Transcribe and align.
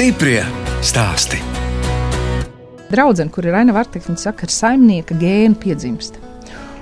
Stiprie 0.00 0.40
stāsti. 0.80 1.36
Draudzene, 2.88 3.28
kur 3.28 3.44
ir 3.44 3.58
Aina 3.58 3.74
Vārtiņa, 3.76 4.06
viņa 4.06 4.22
saka, 4.22 4.46
ka 4.48 4.54
saimnieka 4.54 5.12
gēna 5.20 5.58
piedzimst. 5.60 6.16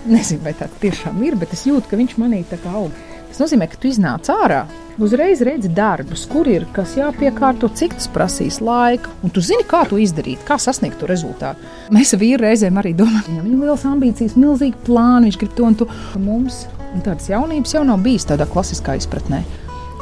Nezinu, 0.06 0.44
vai 0.44 0.52
tā 0.54 0.68
tiešām 0.78 1.18
ir, 1.26 1.34
bet 1.40 1.56
es 1.56 1.64
jūtu, 1.66 1.90
ka 1.90 1.98
viņš 1.98 2.14
manī 2.22 2.44
tā 2.46 2.60
kā 2.62 2.76
aug. 2.78 2.94
Tas 3.32 3.42
nozīmē, 3.42 3.66
ka 3.72 3.82
tu 3.82 3.90
iznāc 3.90 4.30
ārā. 4.30 4.60
Uzreiz 5.02 5.42
redzi 5.42 5.66
darbus, 5.74 6.28
kur 6.30 6.46
ir 6.46 6.68
kas 6.76 6.94
jāpiekārto, 7.00 7.66
cik 7.74 7.98
tas 7.98 8.06
prasīs 8.14 8.62
laika. 8.62 9.10
Un 9.26 9.34
tu 9.34 9.42
zini, 9.42 9.66
kā 9.66 9.82
to 9.90 9.98
izdarīt, 9.98 10.46
kā 10.46 10.54
sasniegt 10.62 11.02
to 11.02 11.10
rezultātu. 11.10 11.66
Mēs 11.90 12.14
ar 12.14 12.22
vīru 12.22 12.46
reizēm 12.46 12.78
arī 12.78 12.94
domājam, 13.02 13.42
viņam 13.42 13.48
ir 13.50 13.72
liels 13.72 13.88
ambīcijas, 13.96 14.38
milzīgi 14.38 14.78
plāni, 14.86 15.32
viņš 15.32 15.42
grib 15.42 15.58
to 15.58 15.66
un 15.66 15.82
to. 15.82 15.90
Mums 16.22 16.68
un 16.94 17.02
tādas 17.02 17.26
jaunības 17.34 17.80
jau 17.80 17.82
nav 17.90 17.98
bijis 18.06 18.30
tādā 18.30 18.46
klasiskā 18.46 18.94
izpratnē. 19.02 19.42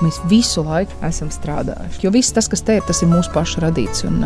Mēs 0.04 0.18
visu 0.28 0.64
laiku 0.66 0.96
esam 1.06 1.30
strādājuši. 1.32 2.02
Jo 2.04 2.12
viss 2.12 2.34
tas, 2.36 2.50
kas 2.52 2.64
te 2.64 2.76
ir, 2.78 2.82
tas 2.86 3.00
ir 3.02 3.08
mūsu 3.08 3.32
pašu 3.32 3.62
radīts. 3.64 4.04
Un, 4.08 4.18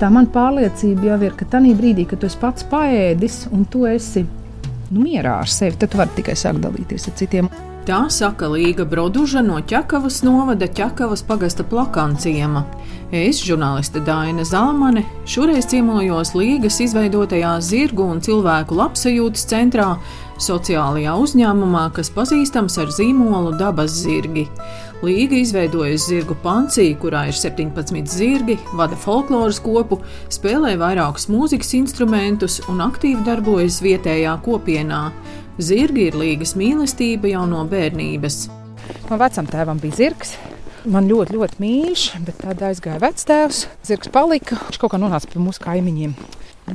tā 0.00 0.08
man 0.12 0.28
pārliecība 0.32 1.12
jau 1.12 1.18
ir, 1.28 1.34
ka 1.36 1.48
tajā 1.52 1.74
brīdī, 1.76 2.06
kad 2.08 2.22
tu 2.22 2.30
esi 2.30 2.40
pats 2.40 2.64
paēdis 2.70 3.42
un 3.52 3.66
tu 3.68 3.84
esi 3.90 4.24
nu, 4.92 5.02
mierā 5.02 5.40
ar 5.42 5.50
sevi, 5.50 5.76
tad 5.80 5.92
tu 5.92 6.00
vari 6.00 6.16
tikai 6.16 6.38
sākt 6.38 6.64
dalīties 6.64 7.08
ar 7.10 7.20
citiem. 7.20 7.52
Tā 7.82 8.04
saka 8.14 8.46
Līga 8.46 8.84
Broduža 8.86 9.40
no 9.42 9.56
Čakavas 9.66 10.20
novada 10.22 10.68
Čakavas 10.70 11.24
pagasta 11.26 11.64
plakanciema. 11.66 12.62
Es, 13.10 13.40
žurnāliste 13.42 13.98
Daina 14.06 14.44
Zāmane, 14.46 15.02
šoreiz 15.26 15.66
ciemojos 15.72 16.30
Līgas 16.38 16.78
izveidotajā 16.84 17.56
zirgu 17.60 18.06
un 18.14 18.22
cilvēku 18.22 18.78
labsajūtas 18.78 19.48
centrā, 19.50 19.88
sociālajā 20.38 21.16
uzņēmumā, 21.24 21.88
kas 21.96 22.12
pazīstams 22.14 22.78
ar 22.78 22.94
zīmolu 22.94 23.56
dabas 23.58 23.98
zirgi. 24.04 24.46
Līga 25.02 25.34
izveidojas 25.34 26.04
zirgu 26.06 26.36
pancī, 26.44 26.84
kurā 26.94 27.24
ir 27.26 27.34
17 27.34 28.06
zirgi, 28.06 28.54
vada 28.78 28.94
folkloras 28.94 29.56
kopu, 29.58 29.96
spēlē 30.30 30.76
vairākus 30.78 31.26
mūzikas 31.26 31.72
instrumentus 31.74 32.60
un 32.70 32.84
aktīvi 32.84 33.24
darbojas 33.26 33.80
vietējā 33.82 34.36
kopienā. 34.44 35.00
Zirgi 35.58 36.04
ir 36.06 36.18
līgas 36.20 36.54
mīlestība 36.54 37.32
jau 37.32 37.42
no 37.50 37.64
bērnības. 37.66 38.36
Man 39.08 39.18
vecam 39.24 39.50
tēvam 39.50 39.82
bija 39.82 39.98
zirgs. 40.04 40.36
Man 40.86 41.10
ļoti, 41.10 41.34
ļoti 41.34 41.58
mīļš, 41.64 42.06
bet 42.22 42.38
tad 42.44 42.62
aizgāja 42.70 43.02
vectēvs. 43.02 43.66
Zirgs 43.90 44.14
palika. 44.14 44.60
Viņš 44.68 44.78
kaut 44.84 44.94
kā 44.94 45.02
nonāca 45.02 45.26
pie 45.34 45.42
mūsu 45.42 45.66
kaimiņiem. 45.66 46.14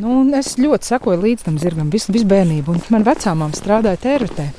Nu, 0.04 0.20
es 0.36 0.58
ļoti 0.60 0.92
sekoju 0.92 1.24
līdz 1.24 1.48
tam 1.48 1.64
zirgam, 1.64 1.88
visu, 1.96 2.12
visu 2.12 2.28
bērnību. 2.28 2.76
Manā 2.92 3.08
vecāmā 3.14 3.48
strādāja 3.56 4.04
tērvetē. 4.04 4.52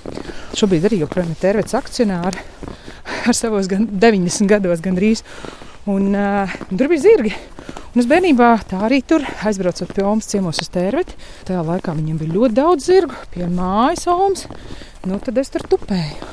Šobrīd 0.56 0.88
arī 0.88 1.04
joprojām 1.04 1.36
ir 1.36 1.42
tērvetes 1.44 1.76
akcionāri 1.76 2.48
ar 3.28 3.36
savos 3.36 3.68
gan 3.70 3.86
90 3.88 4.50
gados 4.50 4.82
gandrīz. 4.84 5.24
Un, 5.88 6.10
uh, 6.12 6.56
tur 6.68 6.90
bija 6.90 7.04
zirgi. 7.06 7.32
Un 7.94 8.02
es 8.02 8.08
bērnībā 8.08 8.50
tā 8.68 8.82
arī 8.84 9.00
tur 9.02 9.24
aizbraucot 9.48 9.94
pie 9.96 10.04
Omas 10.04 10.28
ciemos 10.28 10.60
uz 10.60 10.68
tērveti. 10.74 11.16
Tajā 11.48 11.62
laikā 11.64 11.94
viņiem 11.96 12.18
bija 12.20 12.34
ļoti 12.34 12.58
daudz 12.58 12.90
zirgu 12.90 13.16
pie 13.32 13.48
mājas 13.48 14.04
Omas. 14.12 14.44
Nu, 15.08 15.16
tad 15.24 15.40
es 15.40 15.48
tur 15.54 15.64
tupēju. 15.70 16.28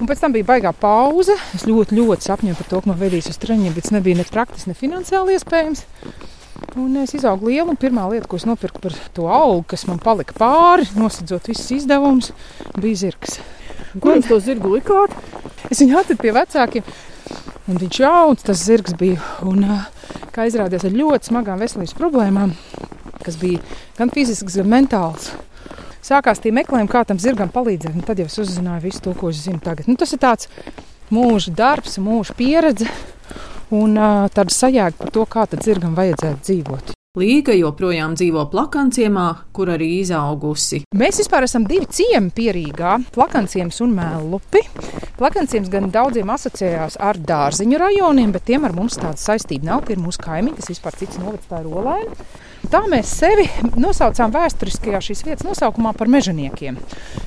Un 0.00 0.08
pēc 0.10 0.24
tam 0.24 0.32
bija 0.34 0.48
baigā 0.48 0.72
pauze. 0.74 1.36
Es 1.54 1.66
ļoti, 1.68 1.98
ļoti 2.00 2.26
sapņoju 2.26 2.58
par 2.58 2.70
to, 2.70 2.80
ka 2.82 2.90
man 2.90 2.98
vedīs 2.98 3.28
uz 3.30 3.38
treniņiem, 3.42 3.76
bet 3.76 3.86
tas 3.86 3.94
nebija 3.94 4.18
ne 4.18 4.26
praktiski, 4.26 4.72
ne 4.72 4.78
finansiāli 4.78 5.36
iespējams. 5.36 5.84
Un 6.80 6.96
es 7.04 7.12
izaugu 7.14 7.52
lielu, 7.52 7.68
un 7.70 7.78
pirmā 7.78 8.08
lieta, 8.10 8.26
ko 8.30 8.40
es 8.40 8.46
nopirku 8.48 8.82
par 8.82 8.96
to 9.14 9.28
augu, 9.30 9.62
kas 9.70 9.84
man 9.86 10.00
palika 10.02 10.34
pāri, 10.38 10.88
nosacot 10.98 11.46
visus 11.52 11.70
izdevumus, 11.76 12.32
bija 12.80 13.04
zirgs. 13.04 13.38
Kur 14.00 14.18
jūs 14.18 14.30
to 14.30 14.40
zirgu 14.42 14.74
likāt? 14.74 15.14
Es 15.70 15.80
viņu 15.82 15.98
atradu 16.00 16.20
pie 16.22 16.32
vecākiem. 16.34 16.94
Un 17.70 17.78
viņš 17.80 18.00
jauns, 18.02 18.44
tas 18.44 18.62
zirgs 18.66 18.96
bija. 19.00 19.22
Un, 19.46 19.64
kā 20.34 20.48
izrādījās, 20.48 20.84
ar 20.88 20.96
ļoti 20.98 21.30
smagām 21.30 21.62
veselības 21.62 21.96
problēmām, 21.96 22.54
kas 23.24 23.38
bija 23.40 23.62
gan 23.98 24.12
fizisks, 24.14 24.58
gan 24.60 24.70
mentāls. 24.72 25.30
Sākās 26.04 26.42
tie 26.44 26.52
meklējumi, 26.52 26.90
kā 26.92 27.04
tam 27.08 27.20
zirgam 27.22 27.52
palīdzēt. 27.52 27.96
Tad 28.04 28.20
jau 28.20 28.28
es 28.28 28.40
uzzināju 28.42 28.84
visu 28.84 29.00
to, 29.06 29.14
ko 29.16 29.30
es 29.32 29.40
zinu 29.46 29.62
tagad. 29.64 29.88
Nu, 29.88 29.96
tas 30.00 30.12
ir 30.12 30.20
tāds 30.20 30.50
mūža 31.14 31.54
darbs, 31.56 31.96
mūža 32.02 32.36
pieredze 32.36 32.90
un 33.72 33.96
uh, 33.96 34.26
tāda 34.34 34.52
sajēga 34.52 35.00
par 35.00 35.14
to, 35.14 35.24
kā 35.30 35.46
tad 35.48 35.64
zirgam 35.64 35.96
vajadzētu 35.96 36.44
dzīvot. 36.44 36.94
Līga 37.14 37.54
joprojām 37.54 38.16
dzīvo 38.18 38.40
plakanciemā, 38.50 39.28
kur 39.54 39.68
arī 39.70 39.86
izaugusi. 40.00 40.80
Mēs 40.98 41.20
vispār 41.20 41.44
esam 41.46 41.62
divi 41.70 41.86
ciemi 41.86 42.32
pierīgā- 42.34 42.96
plakanciems 43.14 43.78
un 43.86 43.92
mēlupi. 43.94 44.64
Plakanciems 45.14 45.70
gan 45.70 45.92
daudziem 45.94 46.26
asociējās 46.34 46.96
ar 46.98 47.14
dārziņu 47.14 47.78
rajoniem, 47.78 48.32
bet 48.32 48.44
tiem 48.50 48.64
ar 48.64 48.72
mums 48.72 48.98
tāda 48.98 49.14
saistība 49.14 49.62
nav. 49.62 49.84
Tie 49.86 49.94
ir 49.94 50.02
mūsu 50.02 50.18
kaimiņi, 50.26 50.56
kas 50.56 50.66
vispār 50.66 50.98
cits 50.98 51.18
novads 51.18 51.46
tā 51.46 51.60
ir 51.60 51.70
olēna. 51.70 52.10
Tā 52.68 52.82
mēs 52.88 53.06
sevi 53.06 53.46
nosaucām 53.76 54.32
vēsturiskajā 54.32 54.98
šīs 54.98 55.22
vietas 55.22 55.46
nosaukumā 55.46 55.94
par 55.96 56.08
mežoniekiem. 56.08 56.76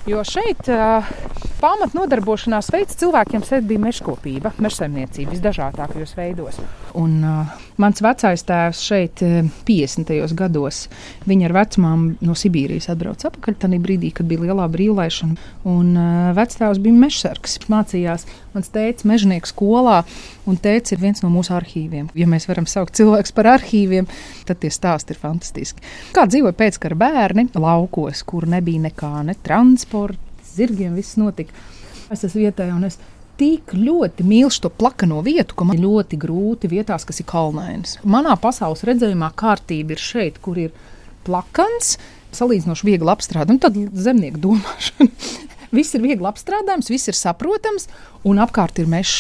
Jo 0.06 0.20
šeit 0.28 0.68
uh, 0.68 1.08
pamat 1.62 1.96
nodarbošanās 1.96 2.74
veids 2.74 3.00
cilvēkiem 3.00 3.42
bija 3.64 3.80
mežkopība, 3.80 4.52
mežsaimniecība 4.60 5.32
visdažādākajos 5.32 6.16
veidos. 6.18 6.60
Un, 6.98 7.20
uh, 7.22 7.58
mans 7.78 8.00
vecais 8.02 8.42
tēvs 8.48 8.80
šeit 8.82 9.22
50. 9.68 10.10
gados, 10.38 10.80
viņa 11.30 11.46
ar 11.46 11.54
vecmām 11.60 12.06
no 12.26 12.34
Sibīrijas 12.38 12.90
atbrauca 12.90 13.30
atpakaļ 13.30 13.58
tajā 13.62 13.80
brīdī, 13.84 14.10
kad 14.18 14.30
bija 14.30 14.48
lielā 14.48 14.66
brīvlaišana. 14.74 15.38
Un 15.70 15.92
uh, 15.94 16.32
vectēvs 16.38 16.82
bija 16.82 16.98
mežsargs, 17.04 17.60
mācījās 17.70 18.26
mans 18.56 18.72
tēvs 18.74 19.06
mežnieku 19.10 19.52
skolā, 19.52 20.00
un 20.50 20.58
tēvs 20.58 20.96
ir 20.96 21.04
viens 21.04 21.22
no 21.22 21.30
mūsu 21.34 21.54
arhīviem. 21.58 22.10
Ja 22.18 22.30
mēs 22.30 22.50
varam 22.50 22.66
saukt 22.70 22.98
cilvēkus 22.98 23.36
par 23.38 23.52
arhīviem, 23.58 24.10
tad 24.50 24.64
tie 24.64 24.74
stāsti 24.74 25.14
ir 25.14 25.22
fantastiski. 25.22 25.86
Kā 26.18 26.26
dzīvoja 26.26 26.58
pēckara 26.58 26.98
bērni 26.98 27.50
laukos, 27.54 28.24
kur 28.26 28.50
nebija 28.50 28.88
nekā, 28.90 29.14
ne 29.28 29.38
transporta, 29.46 30.22
zirgiem 30.58 30.98
viss 30.98 31.20
notika. 31.22 31.54
Es 32.10 32.24
esmu 32.24 32.48
vietējā 32.48 32.74
un 32.74 32.88
es 32.88 32.98
tik 33.38 33.74
ļoti 33.78 34.26
mīlu 34.28 34.52
šo 34.54 34.72
plakano 34.74 35.22
vietu, 35.26 35.56
ka 35.58 35.68
man 35.68 35.80
ļoti 35.82 36.20
grūti 36.20 36.70
vietās, 36.72 37.06
kas 37.08 37.22
ir 37.22 37.28
kalnainas. 37.30 37.98
Manā 38.08 38.36
pasaules 38.42 38.86
redzējumā 38.88 39.32
kārtība 39.38 39.96
ir 39.96 40.02
šeit, 40.02 40.40
kur 40.44 40.60
ir 40.62 40.74
plakans, 41.28 41.96
salīdzinoši 42.36 42.88
viegli 42.88 43.14
apstrādājams, 43.14 43.64
tad 43.64 43.78
zemnieku 44.08 44.42
domāšana. 44.44 45.10
viss 45.78 45.96
ir 45.96 46.04
viegli 46.06 46.28
apstrādājams, 46.30 46.92
viss 46.92 47.12
ir 47.12 47.18
saprotams, 47.18 47.88
un 48.28 48.42
apkārt 48.44 48.80
ir 48.82 48.90
mežs 48.92 49.14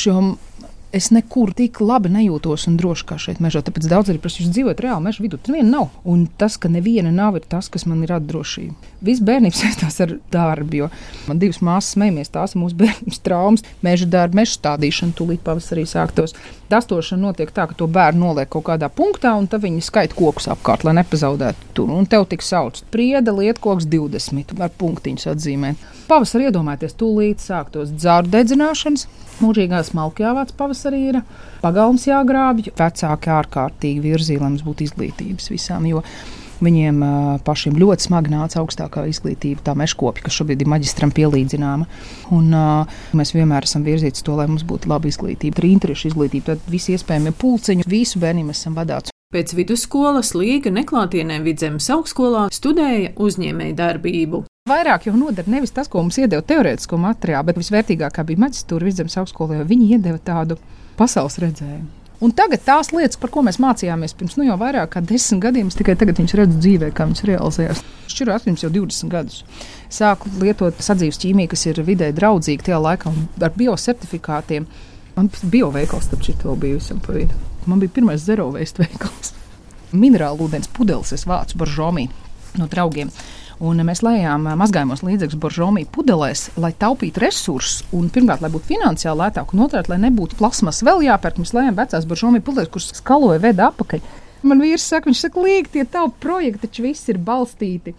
es 0.95 1.09
nekur 1.11 1.51
tik 1.57 1.81
labi 1.83 2.09
nejūtos 2.13 2.67
un 2.69 2.77
droši 2.79 3.05
kā 3.07 3.17
šeit 3.19 3.41
mežā. 3.43 3.61
Tāpēc 3.65 3.87
daudz 3.91 4.11
arī 4.11 4.21
prasa, 4.23 4.41
jūs 4.41 4.51
dzīvojat 4.55 4.83
reāli 4.85 5.05
meža 5.07 5.23
vidū. 5.23 5.39
Tur 5.41 5.55
neviena 5.55 5.73
nav. 5.73 5.89
Un 6.07 6.25
tas, 6.39 6.55
ka 6.61 6.71
neviena 6.71 7.11
nav, 7.13 7.37
ir 7.39 7.47
tas, 7.49 7.67
kas 7.71 7.85
man 7.89 8.05
ir 8.05 8.13
atdrošība. 8.15 8.75
Viss 9.07 9.23
bērnības 9.23 9.59
saistās 9.63 9.99
ar 10.03 10.15
darbu, 10.33 10.81
jo 10.81 10.89
man 11.27 11.41
divas 11.41 11.59
māsas 11.65 11.95
smējamies, 11.97 12.31
tās 12.33 12.55
ir 12.55 12.63
mūsu 12.63 12.79
bērnības 12.83 13.21
traumas, 13.25 13.65
meža 13.85 14.07
darba, 14.11 14.41
meža 14.41 14.55
stādīšana, 14.57 15.15
tūlīt 15.17 15.43
pavasarī 15.45 15.85
sāktos. 15.89 16.35
Dastošana 16.71 17.29
notiek 17.29 17.51
tā, 17.55 17.67
ka 17.69 17.77
to 17.79 17.87
bērnu 17.91 18.25
noliek 18.25 18.49
kaut 18.51 18.65
kādā 18.67 18.89
punktā, 18.91 19.31
un 19.39 19.47
tad 19.47 19.63
viņi 19.63 19.83
skaita 19.85 20.15
kokus 20.17 20.49
apkārt, 20.51 20.83
lai 20.87 20.97
nepazaudētu 20.97 21.71
tur. 21.77 21.93
Un 21.95 22.07
tev 22.09 22.27
tik 22.31 22.43
sauc 22.43 22.81
prieda 22.91 23.31
lietkoks 23.35 23.87
20 23.87 24.57
ar 24.59 24.73
punktiņus 24.79 25.29
atzīmēt. 25.31 25.85
Pavasarī 26.07 26.49
iedomājieties, 26.49 26.97
tūlīt 26.99 27.43
sāktos 27.43 27.93
dzāru 27.95 28.31
dedzināšanas 28.35 29.07
Mūžīgā 29.37 29.83
smalki 29.85 30.25
jāvāc 30.25 30.53
pavasarī 30.57 31.03
ir 31.11 31.21
pagalms 31.61 32.07
jāgrābj. 32.09 32.71
Vecāki 32.77 33.31
ārkārtīgi 33.35 34.01
virzīja, 34.01 34.41
lai 34.41 34.53
mums 34.55 34.65
būtu 34.65 34.87
izglītības 34.87 35.51
visām. 35.53 35.85
Viņiem 36.57 37.03
pašiem 37.45 37.75
ļoti 37.77 38.07
smagi 38.07 38.31
nāca 38.33 38.63
augstākā 38.63 39.03
izglītība, 39.11 39.61
tā 39.61 39.75
meškopja, 39.77 40.23
kas 40.25 40.39
šobrīd 40.39 40.63
ir 40.65 40.71
maģistram 40.71 41.11
pielīdzināma. 41.13 41.85
Un, 42.33 42.47
uh, 42.49 42.97
mēs 43.13 43.35
vienmēr 43.35 43.67
esam 43.69 43.85
virzīti 43.85 44.25
to, 44.25 44.33
lai 44.39 44.47
mums 44.49 44.65
būtu 44.65 44.89
laba 44.89 45.05
izglītība, 45.05 45.61
arī 45.61 45.75
interešu 45.75 46.09
izglītība, 46.09 46.55
tad 46.55 46.73
visi 46.73 46.97
iespējamie 46.97 47.35
pulciņi, 47.37 47.85
visu 47.85 48.23
bērniem 48.23 48.49
esam 48.55 48.73
vadāts. 48.73 49.13
Pēc 49.35 49.53
vidusskolas 49.53 50.31
Līga 50.39 50.71
neklātienē 50.73 51.41
Vidzemes 51.45 51.91
augstskolā 51.93 52.47
studēja 52.55 53.13
uzņēmēju 53.21 53.75
darbību. 53.77 54.45
Vairāk 54.67 55.05
jau 55.07 55.13
noder 55.15 55.47
nevis 55.47 55.71
tas, 55.71 55.87
ko 55.87 56.01
mums 56.03 56.17
iedeva 56.19 56.43
teorētisko 56.43 56.97
materiālu, 56.99 57.47
bet 57.47 57.59
visvērtīgākā 57.61 58.25
bija 58.27 58.41
maģistrāta 58.43 58.87
vidzemes 58.87 59.15
augstskolā, 59.21 59.61
jo 59.61 59.67
viņi 59.69 59.93
iedeva 59.95 60.19
tādu 60.19 60.57
pasaules 60.99 61.39
redzējumu. 61.39 61.87
Un 62.17 62.33
tagad 62.33 62.63
tās 62.65 62.89
lietas, 62.89 63.19
par 63.21 63.29
ko 63.29 63.43
mēs 63.45 63.59
mācījāmies 63.61 64.15
pirms 64.17 64.39
nu, 64.39 64.47
jau 64.47 64.55
vairāk 64.57 64.95
kā 64.95 65.03
desmit 65.05 65.43
gadiem, 65.43 65.69
tikai 65.69 65.93
tagad 66.01 66.17
redzu 66.17 66.57
dzīvē, 66.57 66.89
kā 66.97 67.05
viņas 67.05 67.25
realizējās. 67.29 67.83
Šķiru 68.09 68.33
atmiņas 68.33 68.63
jau 68.65 68.71
20 68.73 69.11
gadus. 69.13 69.43
Sāku 69.93 70.31
lietot 70.41 70.81
sadzīves 70.81 71.21
ķīmiju, 71.21 71.51
kas 71.53 71.67
ir 71.69 71.83
vidē 71.85 72.09
draudzīga 72.17 72.65
tajā 72.67 72.79
laikā, 72.81 73.13
ar 73.45 73.53
biocertifikātiem. 73.61 74.65
Man 75.13 75.29
bija 75.29 75.51
bioveikals, 75.53 76.09
starp 76.09 76.25
citu, 76.25 76.55
bija 76.57 76.79
visam 76.79 76.99
pa 77.05 77.13
vidu. 77.13 77.37
Man 77.69 77.83
bija 77.83 77.93
pirmais 77.99 78.25
zero 78.25 78.49
waste 78.55 78.81
veikals. 78.81 79.35
Minerālu 79.93 80.47
ūdens 80.47 80.71
pudeles 80.73 81.13
es 81.13 81.27
vācu 81.29 81.61
baržomī 81.61 82.09
no 82.57 82.65
draugiem. 82.71 83.13
Un 83.63 83.81
mēs 83.81 84.03
lējām 84.05 84.43
mazgājumos 84.59 85.01
līdzekļus 85.01 85.39
boržomī 85.41 85.87
pudelēs, 85.89 86.51
lai 86.61 86.69
taupītu 86.77 87.23
resursus. 87.23 87.81
Un 87.95 88.11
pirmkārt, 88.13 88.43
lai 88.45 88.51
būtu 88.53 88.69
finansiāli 88.69 89.23
lētāk, 89.23 89.55
un 89.55 89.65
otrkārt, 89.65 89.89
lai 89.89 89.97
nebūtu 90.03 90.37
plasmas 90.37 90.83
vēl 90.85 91.07
jāpērk. 91.07 91.41
Mēs 91.41 91.55
lējām 91.57 91.79
vecās 91.79 92.05
boržomī 92.05 92.43
pudeles, 92.45 92.69
kuras 92.73 92.93
skaloja 92.99 93.41
veda 93.41 93.71
apakaļ. 93.71 94.05
Man 94.47 94.61
vīrs 94.61 94.85
saka, 94.85 95.09
viņš 95.09 95.23
saka, 95.25 95.41
liek, 95.41 95.71
tie 95.73 95.87
tavu 95.89 96.13
projekti 96.21 96.67
taču 96.67 96.85
viss 96.85 97.09
ir 97.09 97.17
balstīti 97.17 97.95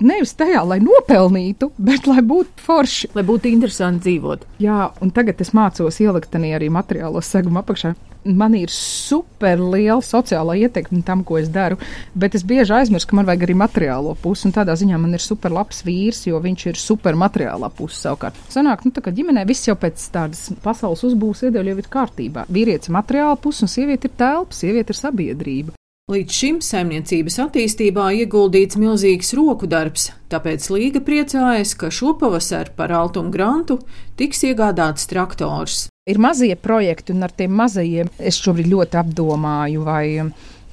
nevis 0.00 0.34
tajā, 0.36 0.62
lai 0.66 0.78
nopelnītu, 0.84 1.70
bet 1.80 2.08
lai 2.08 2.22
būtu 2.24 2.64
forši. 2.66 3.12
Lai 3.16 3.24
būtu 3.26 3.50
interesanti 3.52 4.08
dzīvot. 4.08 4.44
Jā, 4.62 4.90
un 5.00 5.12
tagad 5.14 5.40
es 5.40 5.54
mācos 5.56 6.00
ielikt 6.02 6.36
arī 6.36 6.68
materiālo 6.72 7.22
segumu 7.24 7.62
apakšā. 7.62 7.94
Man 8.26 8.56
ir 8.58 8.72
super 8.72 9.60
liela 9.60 10.02
sociālā 10.02 10.56
ietekme 10.64 11.02
tam, 11.06 11.22
ko 11.26 11.38
es 11.38 11.50
daru, 11.52 11.78
bet 12.18 12.34
es 12.34 12.44
bieži 12.46 12.74
aizmirstu, 12.80 13.12
ka 13.12 13.20
man 13.20 13.28
vajag 13.28 13.46
arī 13.46 13.56
materiālo 13.62 14.16
pusi. 14.22 14.50
Tādā 14.54 14.74
ziņā 14.78 14.98
man 14.98 15.14
ir 15.14 15.22
super 15.22 15.54
labs 15.54 15.84
vīrs, 15.86 16.24
jo 16.26 16.40
viņš 16.42 16.66
ir 16.72 16.80
super 16.80 17.18
materiālā 17.18 17.70
puse 17.76 18.00
savukārt. 18.02 18.38
Sanāk, 18.52 18.84
nu, 18.86 18.94
tā 18.94 19.04
kā 19.04 19.14
ģimenē 19.14 19.46
viss 19.48 19.68
jau 19.68 19.76
pēc 19.78 20.10
tādas 20.14 20.48
pasaules 20.64 21.04
uzbūves 21.06 21.46
iedeļu 21.46 21.74
jau 21.74 21.80
ir 21.82 21.90
kārtībā. 21.96 22.46
Vīrietis 22.50 22.90
ir 22.90 22.98
materiāla 22.98 23.38
puse 23.40 23.66
un 23.66 23.72
sieviete 23.72 24.10
ir 24.10 24.16
telpa, 24.18 24.56
sieviete 24.56 24.94
ir 24.94 25.00
sabiedrība. 25.04 25.76
Līdz 26.06 26.34
šim 26.38 26.58
saimniecības 26.62 27.40
attīstībā 27.42 28.04
ieguldīts 28.20 28.78
milzīgs 28.78 29.32
roku 29.34 29.66
darbs, 29.66 30.12
tāpēc 30.30 30.68
Līga 30.70 31.02
priecājas, 31.02 31.72
ka 31.74 31.90
šopavasar 31.90 32.70
par 32.78 32.94
Altumu 32.94 33.34
grantu 33.34 33.80
tiks 34.14 34.44
iegādāts 34.46 35.10
traktors. 35.10 35.88
Ir 36.06 36.20
mazie 36.22 36.54
projekti, 36.54 37.10
un 37.10 37.26
ar 37.26 37.32
tiem 37.34 37.50
mazajiem 37.58 38.06
es 38.22 38.36
šobrīd 38.38 38.68
ļoti 38.70 38.98
apdomāju, 39.00 39.80
vai 39.82 40.04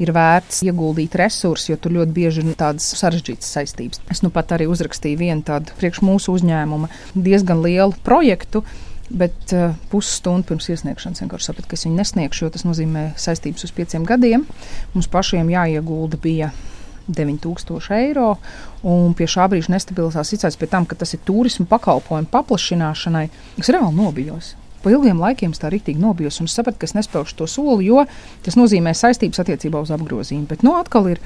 ir 0.03 0.11
vērts 0.13 0.61
ieguldīt 0.67 1.17
resursus, 1.17 1.71
jo 1.71 1.77
tur 1.81 1.95
ļoti 1.95 2.13
bieži 2.13 2.43
ir 2.45 2.53
tādas 2.59 2.91
sarežģītas 2.99 3.49
saistības. 3.55 4.03
Es 4.13 4.21
nu 4.21 4.29
pat 4.35 4.53
arī 4.53 4.67
uzrakstīju 4.69 5.17
vienu 5.23 5.41
tādu 5.47 5.73
priekš 5.79 6.03
mūsu 6.05 6.35
uzņēmuma 6.37 6.91
diezgan 7.15 7.65
lielu 7.65 7.97
projektu 8.05 8.61
Bet 9.09 9.51
uh, 9.53 9.73
pusstundu 9.91 10.47
pirms 10.47 10.69
iesniegšanas 10.71 11.25
vienkārši 11.25 11.49
sapratu, 11.49 11.67
ka 11.69 11.75
es 11.77 11.83
viņu 11.85 11.97
nesniegšu, 11.97 12.45
jo 12.45 12.53
tas 12.53 12.63
nozīmē 12.65 13.03
saistības 13.19 13.67
uz 13.67 13.73
pieciem 13.75 14.05
gadiem. 14.09 14.45
Mums 14.93 15.09
pašiem 15.11 15.51
jāiegulda 15.51 16.17
bija 16.23 16.53
9000 17.09 17.93
eiro. 17.99 18.31
Pie 19.17 19.27
šā 19.29 19.49
brīža 19.51 19.73
nestabilizās 19.75 20.29
situācijas, 20.29 20.61
pie 20.61 20.71
tam, 20.71 20.87
ka 20.87 20.97
tas 20.97 21.13
ir 21.17 21.21
turismu 21.27 21.67
pakalpojumu 21.69 22.31
paplašināšanai, 22.31 23.27
es 23.59 23.73
reāli 23.73 23.97
nobijos. 23.99 24.53
Pa 24.83 24.93
ilgiem 24.93 25.21
laikiem 25.23 25.55
tā 25.55 25.71
rītīgi 25.73 26.01
nobijos, 26.01 26.41
un 26.43 26.51
sapratu, 26.51 26.81
ka 26.81 26.89
es 26.89 26.95
nespēju 26.97 27.37
to 27.39 27.47
soli, 27.49 27.87
jo 27.89 28.05
tas 28.45 28.59
nozīmē 28.59 28.93
saistības 28.97 29.41
attiecībā 29.43 29.81
uz 29.83 29.93
apgrozījumu. 29.95 30.49
Bet 30.49 30.65
nu, 30.67 30.75
atkal 30.79 31.13
ir 31.13 31.21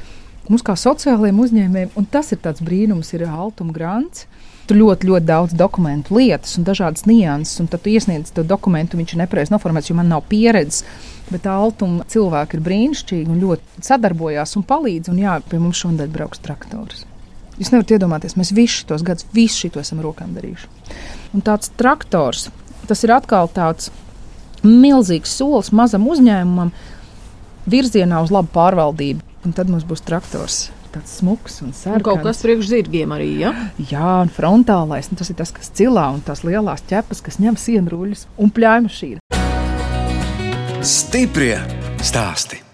mums 0.47 0.65
kā 0.65 0.77
sociālajiem 0.79 1.39
uzņēmējiem, 1.43 1.95
un 1.97 2.09
tas 2.11 2.31
ir 2.31 2.41
tāds 2.43 2.63
brīnums, 2.63 3.13
ir 3.17 3.27
Altuma 3.27 3.75
grants 3.75 4.27
tur 4.67 4.79
ļoti, 4.81 5.07
ļoti 5.07 5.27
daudz 5.27 5.55
dokumentu 5.57 6.17
lietas 6.17 6.57
un 6.59 6.65
dažādas 6.67 7.05
nianses. 7.07 7.61
Un 7.63 7.69
tad 7.71 7.83
tu 7.83 7.91
iesniedz 7.93 8.33
to 8.35 8.43
dokumentu, 8.47 8.99
viņš 8.99 9.15
ir 9.15 9.21
nepareizi 9.23 9.53
noformēts, 9.53 9.91
jo 9.91 9.97
man 9.97 10.11
nav 10.11 10.25
pieredzes. 10.29 10.83
Bet 11.31 11.47
Altuma 11.51 12.07
cilvēki 12.11 12.57
ir 12.57 12.65
brīnišķīgi 12.67 13.31
un 13.31 13.41
ļoti 13.43 13.85
sadarbojās 13.87 14.57
un 14.59 14.65
palīdz. 14.67 15.11
Un 15.13 15.21
jā, 15.23 15.37
pie 15.47 15.61
mums 15.63 15.79
šodien 15.83 16.11
brauks 16.11 16.43
traktors. 16.43 17.05
Jūs 17.57 17.71
nevarat 17.73 17.95
iedomāties, 17.95 18.35
mēs 18.37 18.53
visus 18.53 18.85
tos 18.85 19.03
gadus, 19.05 19.25
visu 19.33 19.65
šo 19.65 19.81
esam 19.81 20.03
rokām 20.03 20.35
darījuši. 20.35 20.67
Un 21.33 21.41
tāds 21.45 21.71
traktors, 21.79 22.51
tas 22.89 23.03
ir 23.05 23.13
atkal 23.15 23.49
tāds 23.53 23.91
milzīgs 24.65 25.35
solis 25.37 25.71
mazam 25.75 26.07
uzņēmumam 26.09 26.73
virzienā 27.69 28.23
uz 28.23 28.33
labu 28.33 28.51
pārvaldību. 28.55 29.23
Un 29.45 29.53
tad 29.55 29.69
mums 29.71 29.85
būs 29.87 30.03
traktors 30.03 30.67
tāds 30.91 31.17
smuks 31.19 31.61
un 31.63 31.73
sarkans. 31.75 32.01
Un 32.01 32.05
kaut 32.05 32.23
kas 32.25 32.41
priekš 32.43 32.71
zirgiem 32.71 33.13
arī, 33.15 33.29
ja? 33.43 33.53
Jā, 33.91 34.21
un 34.23 34.31
frontālais, 34.33 35.11
nu, 35.11 35.19
tas 35.19 35.31
ir 35.31 35.39
tas, 35.39 35.53
kas 35.55 35.71
cilā 35.77 36.07
un 36.15 36.23
tās 36.25 36.43
lielās 36.47 36.85
ķepas, 36.89 37.23
kas 37.25 37.41
ņem 37.43 37.59
sienruļus 37.61 38.27
un 38.41 38.53
pļājumašīnu. 38.55 39.23
Stiprie 40.87 41.57
stāsti! 42.05 42.66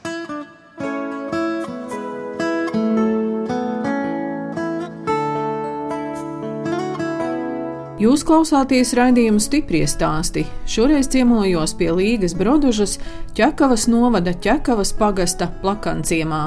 Jūs 8.01 8.23
klausāties 8.25 8.95
raidījumu 8.97 9.37
stipri 9.37 9.83
stāstī. 9.85 10.47
Šoreiz 10.65 11.05
ciemojos 11.13 11.75
pie 11.77 11.91
Līgas 11.93 12.33
Brodužas, 12.33 12.95
Čekavas 13.37 13.85
novada 13.85 14.33
Čekavas 14.33 14.89
pagasta 14.97 15.45
plakanciemā. 15.61 16.41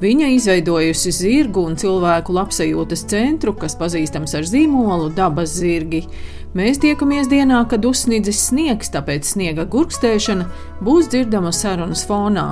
Viņa 0.00 0.30
izveidojusi 0.38 1.12
zirgu 1.12 1.66
un 1.68 1.76
cilvēku 1.76 2.32
labsajūtas 2.38 3.04
centru, 3.12 3.52
kas 3.60 3.76
pazīstams 3.76 4.38
ar 4.40 4.48
zīmolu 4.48 5.10
dabas 5.12 5.52
zirgi. 5.58 6.06
Mēs 6.56 6.78
tiekamies 6.80 7.26
dienā, 7.28 7.58
kad 7.68 7.84
uzsnidzis 7.84 8.38
sniegs, 8.46 8.88
tāpēc 8.94 9.26
sniega 9.28 9.66
gurkstēšana 9.68 10.46
būs 10.86 11.10
dzirdama 11.12 11.50
sarunas 11.52 12.06
fonā. 12.08 12.46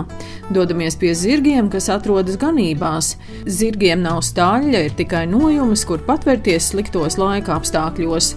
Dodamies 0.53 0.99
pie 1.01 1.15
zirgiem, 1.17 1.71
kas 1.73 1.89
atrodas 1.89 2.37
ganībās. 2.43 3.15
Zirgiem 3.49 4.03
nav 4.05 4.21
stāļa, 4.27 4.83
ir 4.91 4.99
tikai 4.99 5.23
nojums, 5.31 5.87
kur 5.89 6.05
patvērties 6.05 6.69
sliktos 6.75 7.17
laika 7.17 7.57
apstākļos. 7.57 8.35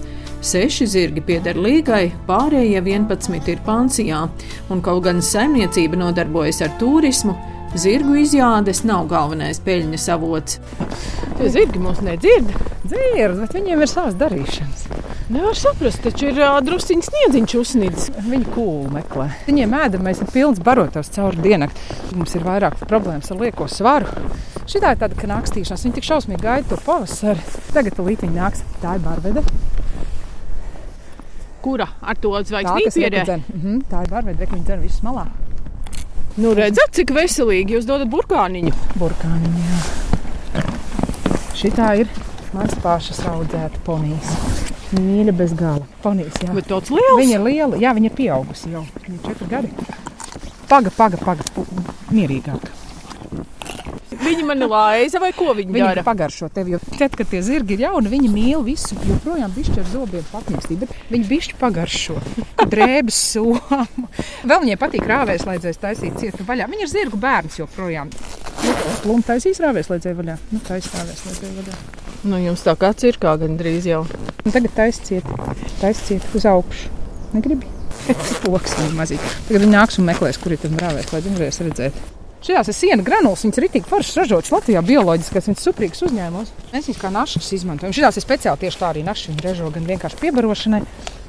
Seši 0.48 0.88
zirgi 0.88 1.26
pieder 1.28 1.60
līgai, 1.60 2.14
pārējie 2.30 2.80
11 2.80 3.52
ir 3.52 3.60
pansijā, 3.68 4.24
un 4.72 4.86
kaut 4.86 5.04
gan 5.10 5.20
saimniecība 5.20 6.00
nodarbojas 6.00 6.64
ar 6.64 6.72
turismu, 6.80 7.36
zirgu 7.82 8.18
izjādes 8.22 8.84
nav 8.88 9.08
galvenais 9.12 9.62
peļņas 9.66 10.10
avots. 10.16 10.60
Tie 11.38 11.50
zirgi 11.54 11.82
mums 11.82 12.02
nedzird, 12.06 12.50
dzird, 12.84 13.40
bet 13.42 13.56
viņiem 13.58 13.84
ir 13.84 13.92
savas 13.92 14.18
darīšanas. 14.20 14.88
Nevar 15.28 15.58
saprast, 15.60 16.00
taču 16.06 16.30
ir 16.30 16.38
uh, 16.40 16.58
drusciņš 16.64 17.08
sniedziņš 17.10 17.56
uzsnīdis. 17.60 18.06
Viņi 18.30 18.46
kūlu 18.54 18.92
meklē. 18.94 19.26
Viņiem 19.44 19.74
ēdamais 19.76 20.22
ir 20.24 20.30
pilns 20.32 20.62
barotos 20.64 21.12
cauri 21.12 21.42
dienai. 21.44 21.68
Mums 22.16 22.36
ir 22.40 22.46
vairāk 22.48 22.78
problēmas 22.88 23.34
ar 23.34 23.42
lieko 23.42 23.68
svaru. 23.68 24.08
Šī 24.64 24.80
tā 24.84 24.94
ir 24.96 25.02
tāda 25.02 25.20
knakstīšanās. 25.20 25.84
Viņi 25.84 25.98
tik 25.98 26.08
šausmīgi 26.08 26.46
gaida 26.46 26.72
to 26.72 26.80
pavasari. 26.86 27.44
Tagad 27.76 28.00
līdzi 28.08 28.32
nāks. 28.32 28.64
Tā 28.80 28.96
ir 28.96 29.04
barbede. 29.04 29.44
Kura 31.66 31.90
ar 32.00 32.24
to 32.24 32.32
zvaigznīti 32.48 33.04
ir? 33.04 33.20
Mm 33.20 33.60
-hmm, 33.60 33.84
tā 33.92 34.06
ir 34.06 34.16
barbede, 34.16 34.48
viņa 34.48 34.64
dzen 34.64 34.82
visu 34.88 35.04
malā. 35.04 35.28
Nu, 36.38 36.52
redzat, 36.54 36.92
cik 36.94 37.16
veselīgi 37.18 37.74
jūs 37.74 37.88
dodat 37.90 38.12
burkāniņu. 38.14 38.74
Burkāniņu, 39.02 39.64
jā. 39.66 40.66
Šī 41.58 41.72
tā 41.74 41.88
ir 42.04 42.12
mans 42.54 42.76
pašas 42.84 43.24
audzēta 43.26 43.82
ponijas. 43.88 44.30
Mīļa 44.94 45.34
bez 45.40 45.56
gala. 45.58 45.88
Ponijas, 46.04 46.38
jā. 46.44 46.54
Bet 46.54 46.70
tāds 46.70 46.94
liels? 46.94 47.18
Viņa 47.18 47.40
ir 47.40 47.46
liela, 47.48 47.80
jā, 47.82 47.96
viņa 47.98 48.12
ir 48.12 48.18
pieaugusi 48.20 48.76
jau. 48.76 48.86
Viņa 49.02 49.18
ir 49.18 49.24
četri 49.26 49.50
gadi. 49.56 49.74
Paga, 50.70 50.94
paga, 50.94 51.18
paga, 51.26 51.66
mierīgāk. 52.14 52.70
Viņi 54.28 54.46
man 54.48 54.64
ir 54.64 54.72
laiza 54.72 55.22
vai 55.24 55.32
ko 55.36 55.54
viņi, 55.56 55.72
viņi 55.72 55.84
dara? 55.84 56.02
Viņi 56.02 56.08
pagaršo 56.08 56.50
tevi, 56.54 56.80
tad, 56.98 57.16
kad 57.18 57.30
tie 57.32 57.40
zirgi 57.46 57.78
ir 57.78 57.86
jauni, 57.86 58.12
viņi 58.12 58.32
mīl 58.32 58.64
visu, 58.66 58.98
joprojām 59.08 59.54
bišķi 59.56 59.80
ar 59.82 59.88
zobiem 59.94 60.26
pakņemstī, 60.32 60.80
bet 60.82 60.96
viņi 61.14 61.30
bišķi 61.30 61.60
pagaršo. 61.62 62.18
Drēbes 62.68 63.22
somu. 63.34 63.62
Vēl 64.48 64.64
viņiem 64.66 64.82
patīk 64.82 65.08
rāvēs, 65.08 65.48
laidzēs 65.48 65.80
taisīt 65.80 66.20
cietu 66.20 66.48
vaļā. 66.48 66.68
Viņi 66.72 66.86
ir 66.88 66.92
zirgu 66.92 67.20
bērns 67.22 67.62
joprojām. 67.62 68.12
Nu, 68.66 68.76
Plūm 69.06 69.24
taisīs 69.26 69.62
rāvēs, 69.64 69.92
laidzēja 69.94 70.18
vaļā. 70.18 70.36
Nu, 70.52 70.62
taisīs 70.68 70.98
rāvēs, 70.98 71.24
laidzēja 71.30 71.56
vaļā. 71.62 71.80
Nu, 72.28 72.42
jums 72.42 72.66
tā 72.66 72.76
kā 72.80 72.92
cirkā 72.98 73.38
gandrīz 73.40 73.88
jau. 73.88 74.04
Un 74.44 74.52
tagad 74.52 74.74
taisiet, 74.76 75.32
taisiet 75.80 76.28
uz 76.36 76.48
augšu. 76.50 76.92
Negribi? 77.36 77.70
Poks 78.44 78.78
viņa 78.82 78.94
mazīgi. 78.98 79.34
Tagad 79.48 79.64
viņi 79.64 79.74
nāks 79.74 80.02
un 80.02 80.08
meklēs, 80.10 80.40
kur 80.42 80.56
ir 80.56 80.62
tad 80.64 80.78
rāvēs, 80.82 81.12
lai 81.14 81.24
viņi 81.26 81.42
varēs 81.42 81.66
redzēt. 81.68 82.06
Šajās 82.46 82.70
ir 82.70 82.76
siena 82.78 83.04
granulas, 83.04 83.42
viņas 83.44 83.58
ir 83.58 83.64
rītīgi 83.66 83.90
foršas 83.90 84.20
ražotas 84.20 84.52
Latvijā, 84.54 84.84
bioloģiskās, 84.86 85.48
viņas 85.50 85.64
suprīgas 85.66 86.04
uzņēmumos. 86.06 86.52
Mēs 86.70 86.90
viņus 86.90 87.00
kā 87.02 87.10
našas 87.14 87.48
izmantojam. 87.58 87.96
Šīs 87.98 88.20
ir 88.20 88.24
speciāli 88.24 88.62
tieši 88.62 88.82
tā 88.82 88.92
arī. 88.92 89.02
Viņi 89.08 89.46
ražo 89.46 89.72
gan 89.74 89.88
vienkārši 89.90 90.20
piebarošanai, 90.22 90.84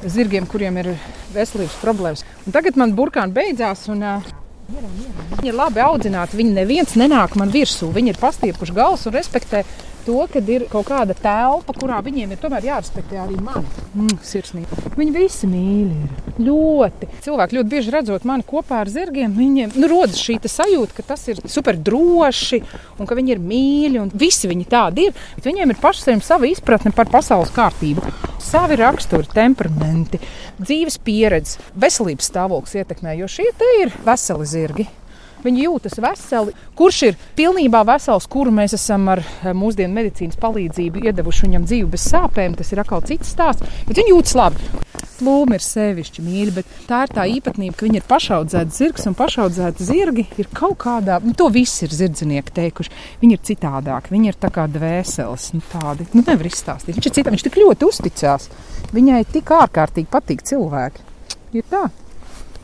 zirgiem, 0.05 0.47
kuriem 0.51 0.77
ir 0.83 0.93
veselības 1.33 1.79
problēmas. 1.81 2.27
Un 2.45 2.57
tagad 2.57 2.77
man 2.77 2.93
burkāni 2.99 3.33
beidzās. 3.41 3.89
Un, 3.89 4.05
uh, 4.05 4.37
Viņi 4.69 5.49
ir 5.49 5.57
labi 5.57 5.81
audzināti. 5.81 6.37
Viņi 6.37 6.51
neviens 6.53 6.91
nenāk 7.01 7.39
man 7.41 7.49
virsū. 7.49 7.89
Viņi 7.95 8.13
ir 8.13 8.19
pastiepuši 8.21 8.75
galvas 8.77 9.07
un 9.09 9.15
respektē 9.17 9.63
to, 10.07 10.19
ka 10.33 10.43
ir 10.53 10.67
kaut 10.71 10.89
kāda 10.89 11.17
telpa, 11.19 11.75
kurā 11.77 11.99
viņiem 12.05 12.35
ir 12.35 12.41
tomēr 12.43 12.67
jārespektē 12.69 13.21
arī 13.23 13.39
mani. 13.43 13.67
Mm, 13.95 14.19
sirsnīgi. 14.25 14.83
Viņi 14.99 15.15
visi 15.15 15.51
mīl. 15.51 15.93
Ir. 15.95 16.35
Ļoti. 16.39 17.09
Cilvēki 17.25 17.59
ļoti 17.59 17.73
bieži 17.73 17.95
redzot 17.95 18.27
mani 18.29 18.47
kopā 18.47 18.83
ar 18.85 18.91
zirgiem, 18.93 19.35
viņiem 19.35 19.75
nu, 19.79 19.91
rodas 19.91 20.21
šī 20.23 20.39
sajūta, 20.49 20.95
ka 20.97 21.07
tas 21.13 21.25
ir 21.33 21.41
super 21.51 21.77
droši 21.77 22.61
un 22.99 23.09
ka 23.09 23.17
viņi 23.19 23.35
ir 23.35 23.43
mīļi. 23.43 24.05
Visi 24.19 24.51
viņi 24.51 24.69
tādi 24.71 25.09
ir. 25.09 25.25
Bet 25.37 25.51
viņiem 25.51 25.75
ir 25.75 25.83
pašiem 25.83 26.23
sava 26.25 26.49
izpratne 26.51 26.95
par 26.95 27.11
pasaules 27.13 27.53
kārtību. 27.55 28.05
Savi 28.43 28.79
raksturi, 28.79 29.29
temperamenti, 29.35 30.21
dzīves 30.61 31.01
pieredze, 31.05 31.59
veselības 31.77 32.31
stāvoklis 32.31 32.79
ietekmē, 32.81 33.19
jo 33.19 33.29
šie 33.29 33.51
ir 33.83 33.93
veseli 34.07 34.49
zirgi. 34.49 34.89
Viņi 35.45 35.65
jūtas 35.69 35.99
veseli. 36.03 36.55
Kurš 36.79 36.99
ir 37.09 37.19
pilnībā 37.39 37.85
vesels, 37.87 38.27
kuru 38.31 38.53
mēs 38.55 38.75
esam 38.79 39.07
ar 39.13 39.23
eh, 39.23 39.53
mūsdienu 39.55 39.95
medicīnas 39.95 40.39
palīdzību 40.43 41.05
iedevuši 41.07 41.47
viņam 41.47 41.67
dzīvi 41.69 41.91
bez 41.93 42.07
sāpēm, 42.11 42.57
tas 42.59 42.73
ir 42.75 42.83
atkal 42.83 43.05
cits 43.07 43.35
stāsts. 43.37 43.67
Bet 43.87 44.01
viņi 44.01 44.15
jūtas 44.15 44.35
labi. 44.39 44.71
Plūmi 45.19 45.57
ir 45.59 45.65
sevišķi 45.65 46.23
mīļi, 46.23 46.53
bet 46.55 46.75
tā 46.87 47.01
ir 47.07 47.13
tā 47.15 47.25
īpatnība, 47.27 47.75
ka 47.75 47.87
viņi 47.89 47.99
ir 47.99 48.07
pašaudzēti 48.07 48.77
zirgs 48.77 49.09
un 49.11 49.17
pašaudzēti 49.19 49.87
zirgi 49.89 50.25
ir 50.39 50.51
kaut 50.55 50.77
kādā, 50.85 51.19
nu, 51.25 51.35
to 51.39 51.49
visi 51.51 51.89
ir 51.89 51.95
zirdznieki 51.95 52.55
teikuši. 52.55 52.95
Viņi 53.23 53.35
ir 53.35 53.43
citādāki, 53.51 54.15
viņi 54.15 54.31
ir 54.31 54.39
tā 54.39 54.53
kā 54.55 54.69
dvēseles, 54.71 55.49
nu, 55.57 55.63
tādi, 55.73 56.07
nu, 56.15 56.23
nevar 56.23 56.47
izstāstīt. 56.47 56.95
Viņš 56.95 57.11
ir 57.11 57.17
citā, 57.19 57.35
viņš 57.35 57.47
tik 57.49 57.59
ļoti 57.65 57.89
uzticās. 57.91 58.47
Viņai 58.95 59.25
tik 59.35 59.51
ārkārtīgi 59.59 60.13
patīk 60.13 60.47
cilvēki. 60.47 61.09
Ir 61.59 61.67
tā. 61.67 61.89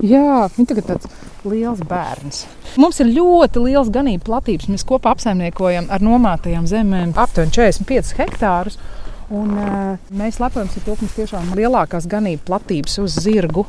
Jā, 0.02 0.48
viņa 0.56 0.70
tagad 0.72 0.88
tāds 0.88 1.10
liels 1.46 1.82
bērns. 1.86 2.44
Mums 2.80 2.98
ir 3.04 3.12
ļoti 3.14 3.62
liels 3.62 3.92
ganību 3.94 4.26
platības. 4.26 4.68
Mēs 4.72 4.86
kopā 4.88 5.12
apsaimniekojam 5.14 5.86
ar 5.94 6.02
nomātajām 6.02 6.66
zemēm 6.66 7.14
aptuveni 7.14 7.54
45 7.54 8.16
hektārus. 8.18 8.78
Un, 9.34 9.54
uh, 9.56 9.94
mēs 10.12 10.40
lepojamies 10.42 10.76
ar 10.76 10.84
to, 10.84 10.96
ka 10.96 11.06
mums 11.06 11.16
tiešām 11.16 11.52
ir 11.52 11.62
lielākās 11.62 12.08
ganību 12.10 12.44
platības 12.50 12.98
uz 13.04 13.16
zirgu. 13.24 13.64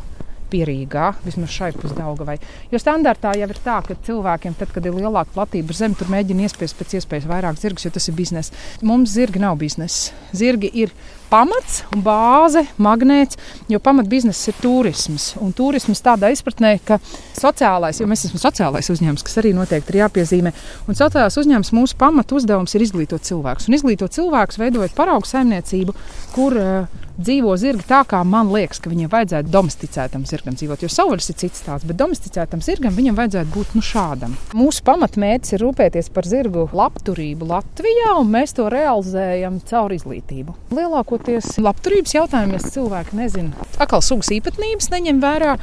Pierīgā, 0.52 1.12
vismaz 1.26 1.54
šai 1.56 1.72
pusdaugavai. 1.76 2.38
Jo 2.72 2.82
standartā 2.82 3.34
jau 3.40 3.50
ir 3.50 3.60
tā, 3.66 3.80
ka 3.86 3.98
cilvēkiem, 4.08 4.56
tad, 4.60 4.72
kad 4.76 4.86
ir 4.86 4.96
lielāka 4.96 5.34
platība 5.36 5.76
zeme, 5.76 5.98
tur 6.00 6.12
mēģina 6.14 6.48
iespiest 6.48 6.78
pēc 6.80 6.98
iespējas 7.00 7.30
vairāk 7.30 7.60
zirgus, 7.62 7.88
jo 7.88 7.94
tas 7.96 8.10
ir 8.10 8.18
biznesa. 8.18 8.56
Mums 8.86 9.16
zirgi 9.16 9.42
nav 9.44 9.60
biznesa. 9.62 10.16
Zirgi 10.36 10.72
ir 10.84 10.94
pamats 11.30 11.82
un 11.94 12.04
bāze, 12.06 12.64
magnēts, 12.82 13.40
jo 13.72 13.80
pamatbizness 13.84 14.50
ir 14.52 14.58
turisms. 14.62 15.32
Un 15.42 15.54
turisms 15.58 16.04
tādā 16.06 16.30
izpratnē, 16.34 16.76
ka 16.86 17.00
sociālais, 17.38 18.00
jo 18.00 18.10
mēs 18.10 18.28
esam 18.28 18.42
sociālais 18.42 18.90
uzņēmums, 18.94 19.26
kas 19.26 19.40
arī 19.42 19.56
noteikti 19.58 19.94
ir 19.96 20.04
jāpiezīmē, 20.04 20.54
un 20.88 21.00
sociālais 21.00 21.40
uzņēmums 21.42 21.74
mūsu 21.76 21.98
pamatu 22.00 22.40
uzdevums 22.40 22.76
ir 22.78 22.86
izglītot 22.86 23.26
cilvēkus. 23.26 23.70
Un 23.70 23.80
izglītot 23.80 24.16
cilvēkus, 24.16 24.62
veidojot 24.62 24.96
paraugu 24.98 25.30
saimniecību, 25.30 25.98
kur 26.36 26.60
uh, 26.62 27.05
dzīvo 27.20 27.56
zirgi 27.60 27.86
tā, 27.90 28.02
kā 28.08 28.22
man 28.28 28.52
liekas, 28.54 28.82
ka 28.84 28.92
viņiem 28.92 29.12
vajadzētu 29.12 29.52
domesticētam 29.54 30.26
zirgam 30.28 30.58
dzīvot. 30.58 30.84
Jo 30.84 30.92
savvaļas 30.92 31.32
ir 31.32 31.40
cits 31.42 31.64
tāds, 31.66 31.88
bet 31.88 32.00
domesticētam 32.00 32.64
zirgam 32.66 32.96
viņam 32.98 33.20
vajadzētu 33.20 33.54
būt 33.56 33.76
nu, 33.78 33.84
šādam. 33.86 34.36
Mūsu 34.58 34.84
pamatmērķis 34.88 35.56
ir 35.56 35.66
rūpēties 35.66 36.12
par 36.16 36.30
zirgu 36.30 36.68
labturību 36.76 37.50
Latvijā, 37.50 38.16
un 38.20 38.32
mēs 38.36 38.56
to 38.58 38.68
realizējam 38.72 39.62
caur 39.70 39.96
izglītību. 39.96 40.56
Lielākoties 40.76 41.56
labturības 41.64 42.18
jautājumus 42.18 42.70
cilvēki 42.76 43.20
nezina. 43.22 43.68
Atkal 43.80 44.04
sugas 44.06 44.32
īpatnības 44.36 44.92
neņem 44.94 45.24
vērā. 45.24 45.58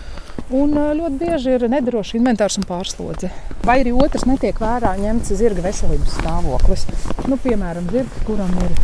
Un 0.53 0.75
ļoti 0.77 1.17
bieži 1.21 1.55
ir 1.57 1.65
nedrošs 1.73 2.17
inventārs 2.19 2.59
un 2.61 2.67
pārslodze. 2.69 3.31
Vai 3.65 3.79
arī 3.81 3.95
otrs 3.97 4.27
netiek 4.29 4.59
vērā 4.61 4.95
ņemts 5.01 5.33
zirga 5.39 5.65
veselības 5.65 6.19
stāvoklis. 6.19 6.85
Nu, 7.31 7.39
piemēram, 7.41 7.87
zirgs, 7.93 8.25
kuram 8.27 8.53
ir 8.61 8.75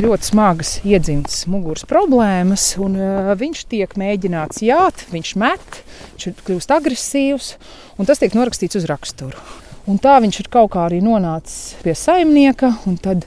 ļoti 0.00 0.28
smagas 0.28 0.72
iedzimtas 0.84 1.46
muguras 1.48 1.86
problēmas, 1.88 2.74
un 2.82 2.98
uh, 3.00 3.30
viņš 3.38 3.62
tiek 3.72 3.94
mēģināts 3.96 4.60
jāt, 4.64 5.06
viņš 5.12 5.32
met, 5.40 5.80
viņš 6.16 6.42
kļūst 6.46 6.74
agresīvs, 6.76 7.50
un 7.96 8.08
tas 8.08 8.20
tiek 8.20 8.36
norakstīts 8.36 8.76
uz 8.80 8.88
raksturu. 8.90 9.40
Un 9.88 10.00
tā 10.02 10.16
viņš 10.20 10.42
ir 10.42 10.50
kaut 10.52 10.72
kā 10.74 10.84
arī 10.88 10.98
nonācis 11.04 11.76
pie 11.84 11.94
saimnieka, 11.96 12.74
un 12.90 12.96
tad 13.00 13.24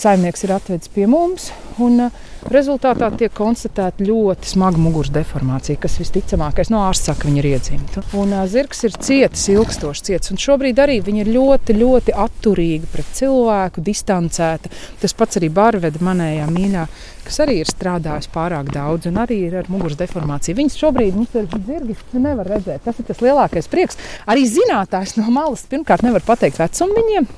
saimnieks 0.00 0.46
ir 0.46 0.54
atvedis 0.56 0.90
pie 0.90 1.06
mums. 1.10 1.50
Un, 1.82 2.06
uh, 2.08 2.30
Rezultātā 2.50 3.06
tiek 3.14 3.32
konstatēta 3.36 4.02
ļoti 4.02 4.50
smaga 4.50 4.80
muguras 4.82 5.12
deformācija, 5.14 5.78
kas 5.82 5.98
visticamākais 6.00 6.72
no 6.72 6.82
ārsta 6.88 7.12
saka, 7.12 7.28
viņa 7.28 7.38
ir 7.42 7.48
iedzimta. 7.52 8.02
Un 8.18 8.34
zirgs 8.50 8.82
ir 8.88 8.96
cietis, 8.98 9.46
ilgstoši 9.52 10.06
cietis. 10.08 10.32
Un 10.34 10.42
šobrīd 10.42 10.82
arī 10.82 10.98
viņa 11.04 11.22
ir 11.22 11.32
ļoti, 11.36 11.78
ļoti 11.78 12.16
atturīga 12.24 12.90
pret 12.92 13.14
cilvēku, 13.20 13.84
distancēta. 13.86 14.72
Tas 15.02 15.14
pats 15.16 15.38
arī 15.38 15.52
Bārveda 15.54 16.02
manējā 16.02 16.50
mīļā 16.50 16.86
kas 17.26 17.40
arī 17.44 17.58
ir 17.62 17.70
strādājis 17.70 18.28
pārāk 18.32 18.70
daudz 18.74 19.08
un 19.10 19.20
arī 19.22 19.38
ir 19.46 19.56
ar 19.60 19.68
muguras 19.72 19.98
deformāciju. 20.00 20.56
Viņas 20.58 20.78
šobrīd 20.80 21.16
mums 21.16 21.34
ir 21.38 21.48
zirgi, 21.66 21.96
nu 22.14 22.22
nevar 22.26 22.50
redzēt. 22.54 22.82
Tas 22.86 22.98
ir 22.98 23.06
tas 23.08 23.22
lielākais 23.22 23.70
prieks. 23.72 23.98
Arī 24.30 24.44
zinātājs 24.50 25.16
no 25.18 25.28
malas 25.34 25.64
pirmkārt 25.70 26.04
nevar 26.06 26.24
pateikt 26.26 26.60
vecumu 26.60 26.98
viņiem. 26.98 27.28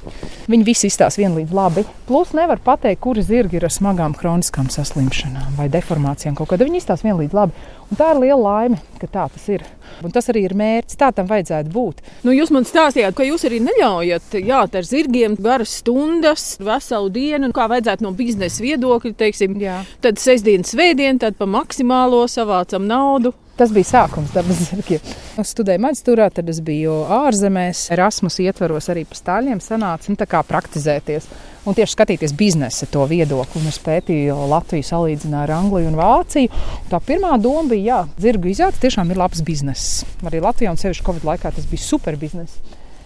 Viņi 0.50 0.66
visi 0.66 0.90
izstāsta 0.90 1.22
vienlīdz 1.22 1.54
labi. 1.56 1.84
Plus 2.08 2.34
nevar 2.36 2.60
pateikt, 2.64 3.02
kuri 3.04 3.24
zirgi 3.24 3.60
ir 3.60 3.68
ar 3.68 3.74
smagām 3.74 4.16
kroniskām 4.18 4.70
saslimšanām 4.94 5.56
vai 5.58 5.66
deformācijām. 5.72 6.36
Kādā 6.38 6.66
viņi 6.66 6.78
izstāsta 6.78 7.08
vienlīdz 7.08 7.34
labi. 7.34 7.52
Un 7.90 7.98
tā 7.98 8.12
ir 8.14 8.20
liela 8.22 8.38
laime, 8.40 8.78
ka 9.00 9.06
tā 9.10 9.26
tas 9.32 9.48
ir. 9.50 9.64
Un 10.04 10.12
tas 10.14 10.28
arī 10.30 10.44
ir 10.46 10.54
mērķis. 10.54 10.98
Tā 10.98 11.10
tam 11.14 11.26
vajadzētu 11.26 11.70
būt. 11.74 12.02
Nu, 12.24 12.32
jūs 12.32 12.52
man 12.54 12.64
stāstījāt, 12.64 13.14
ka 13.16 13.26
jūs 13.26 13.44
arī 13.46 13.60
neļaujat 13.64 14.38
jāt 14.40 14.74
ar 14.74 14.86
zirgiem 14.86 15.36
garas 15.36 15.78
stundas, 15.80 16.56
veselu 16.62 17.10
dienu, 17.10 17.52
kā 17.54 17.66
vajadzētu 17.70 18.06
no 18.06 18.14
biznesa 18.14 18.62
viedokļa. 18.62 19.14
Teiksim, 19.18 19.58
Jā. 19.60 19.82
tad 20.04 20.22
sestdienas, 20.22 20.74
svētdien, 20.74 21.18
tad 21.22 21.38
pa 21.38 21.48
maksimālo 21.50 22.24
savācam 22.30 22.86
naudu. 22.86 23.34
Tas 23.54 23.70
bija 23.70 23.86
sākums 23.86 24.32
dabas 24.34 24.58
zirgiem. 24.66 25.02
Es 25.38 25.52
studēju 25.54 25.82
maģistrā, 25.84 26.26
tad 26.34 26.48
es 26.50 26.58
biju 26.64 27.04
ārzemēs, 27.22 27.84
Erasmus 27.94 28.40
ietvaros 28.42 28.90
arī 28.90 29.04
pa 29.06 29.14
stāļiem 29.14 29.60
sanāca 29.62 30.26
kā 30.26 30.40
praktizēties 30.48 31.28
un 31.62 31.76
tieši 31.76 31.94
skatīties 31.94 32.34
biznesa 32.34 32.88
to 32.90 33.04
viedokli. 33.06 33.62
Un 33.62 33.70
es 33.70 33.78
pētīju 33.84 34.36
Latviju, 34.50 34.86
salīdzināju 34.90 35.46
ar 35.46 35.56
Angliju 35.60 35.92
un 35.92 35.98
Vāciju. 36.00 36.62
Tā 36.90 36.98
pirmā 37.06 37.36
doma 37.38 37.68
bija, 37.70 38.04
ka 38.10 38.26
zirgu 38.26 38.50
izjāts 38.50 38.82
tiešām 38.82 39.14
ir 39.14 39.22
labs 39.22 39.44
bizness. 39.46 40.02
Arī 40.26 40.42
Latvijā 40.42 40.74
un 40.74 40.80
sevišķi 40.80 41.06
Covid 41.06 41.28
laikā 41.30 41.54
tas 41.54 41.70
bija 41.70 41.86
super 41.86 42.18
bizness. 42.18 42.58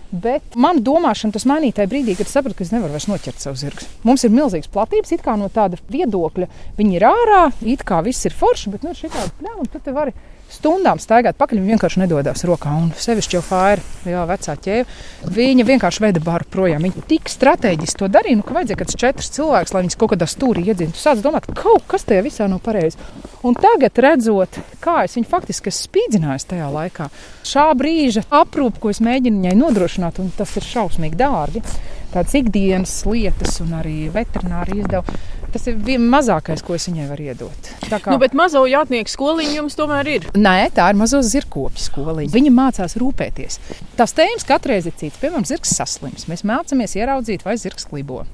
Bet 0.08 0.54
manā 0.56 0.80
domāšana 0.80 1.34
tas 1.36 1.44
mainīja 1.44 1.82
tajā 1.82 1.90
brīdī, 1.92 2.14
kad 2.16 2.30
sapratu, 2.30 2.56
ka 2.56 2.64
es 2.64 2.72
nevaru 2.72 2.94
vairs 2.94 3.10
noķert 3.10 3.44
savu 3.44 3.60
zirgu. 3.60 3.84
Mums 4.08 4.24
ir 4.24 4.32
milzīgs 4.32 4.70
platības, 4.72 5.12
it 5.12 5.20
kā 5.24 5.34
no 5.36 5.50
tāda 5.52 5.76
viedokļa. 5.92 6.48
Viņi 6.78 6.96
ir 6.96 7.04
ārā, 7.10 7.42
it 7.68 7.84
kā 7.84 8.00
viss 8.06 8.24
ir 8.24 8.32
forši, 8.32 8.72
bet 8.72 8.86
nu, 8.88 8.96
šī 8.96 9.12
tāda 9.12 9.28
pļāva, 9.36 9.66
un 9.66 9.68
tu 9.68 9.92
vari 9.92 10.16
stundām 10.52 11.00
staigāt 11.02 11.38
pakaļ. 11.38 11.60
Viņa 11.60 11.74
vienkārši 11.76 12.02
nedodas 12.02 12.44
rokā. 12.48 12.72
Un 12.78 12.90
sevišķi 12.96 13.38
jau 13.38 13.42
Fāra, 13.44 13.84
jā, 14.08 14.24
vecā 14.28 14.54
ķēve, 14.64 14.96
viņa 15.38 15.66
vienkārši 15.68 16.04
veda 16.06 16.22
baru 16.24 16.48
projām. 16.50 16.84
Viņa 16.86 17.04
tik 17.10 17.30
strateģiski 17.32 18.02
to 18.02 18.10
darīja, 18.12 18.40
nu, 18.40 18.46
ka 18.46 18.56
vajadzēja 18.56 18.80
kāds 18.82 18.98
četrs 18.98 19.32
cilvēks, 19.36 19.74
lai 19.74 19.84
viņas 19.86 19.98
kaut 20.00 20.14
kādā 20.14 20.28
stūrī 20.30 20.64
iedzītu. 20.68 20.96
Tu 20.96 21.02
sāc 21.02 21.22
domāt, 21.24 21.48
ka 21.48 21.56
kaut 21.62 21.86
kas 21.90 22.06
tajā 22.08 22.24
visā 22.26 22.48
nav 22.50 22.62
pareizi. 22.64 23.00
Un 23.46 23.56
tagad, 23.58 23.98
redzot, 24.02 24.58
kā 24.82 25.02
es 25.06 25.14
viņu 25.18 25.28
faktiski 25.30 25.72
spīdzināju 25.74 26.48
tajā 26.52 26.68
laikā, 26.74 27.08
šā 27.46 27.68
brīža 27.78 28.24
aprūpe, 28.34 28.82
ko 28.82 28.92
es 28.92 29.02
mēģinu 29.04 29.42
viņai 29.42 29.56
nodrošināt, 29.58 30.18
un 30.22 30.32
tas 30.34 30.56
ir 30.58 30.66
šausmīgi 30.66 31.18
dārgi. 31.18 31.62
Tādas 32.08 32.34
ikdienas 32.38 32.92
lietas 33.04 33.58
un 33.60 33.74
arī 33.76 34.06
veterināri 34.12 34.78
izdevumi 34.80 35.37
Tas 35.48 35.64
ir 35.70 35.78
mazākais, 36.02 36.60
ko 36.64 36.76
es 36.76 36.84
viņai 36.90 37.06
varu 37.08 37.28
iedot. 37.30 37.68
Kā... 37.88 38.12
Nu, 38.12 38.18
bet 38.20 38.34
mazo 38.36 38.66
jātnieku 38.68 39.12
skoliņu 39.12 39.54
jums 39.56 39.78
tomēr 39.78 40.10
ir. 40.12 40.26
Nē, 40.36 40.68
tā 40.76 40.90
ir 40.92 40.98
mazo 41.00 41.22
zirgkopju 41.24 41.84
skoliņa. 41.86 42.32
Viņa 42.34 42.52
mācās 42.52 42.98
rūpēties. 43.00 43.56
Tās 43.96 44.12
tēmas 44.16 44.44
katreiz 44.48 44.88
ir 44.90 44.96
citas. 45.00 45.16
Piemēram, 45.22 45.46
zirgs 45.48 45.72
saslims. 45.78 46.28
Mēs 46.28 46.44
mācāmies 46.48 46.98
ieraudzīt, 47.00 47.46
vai 47.48 47.56
zirgs 47.60 47.88
klibo. 47.88 48.26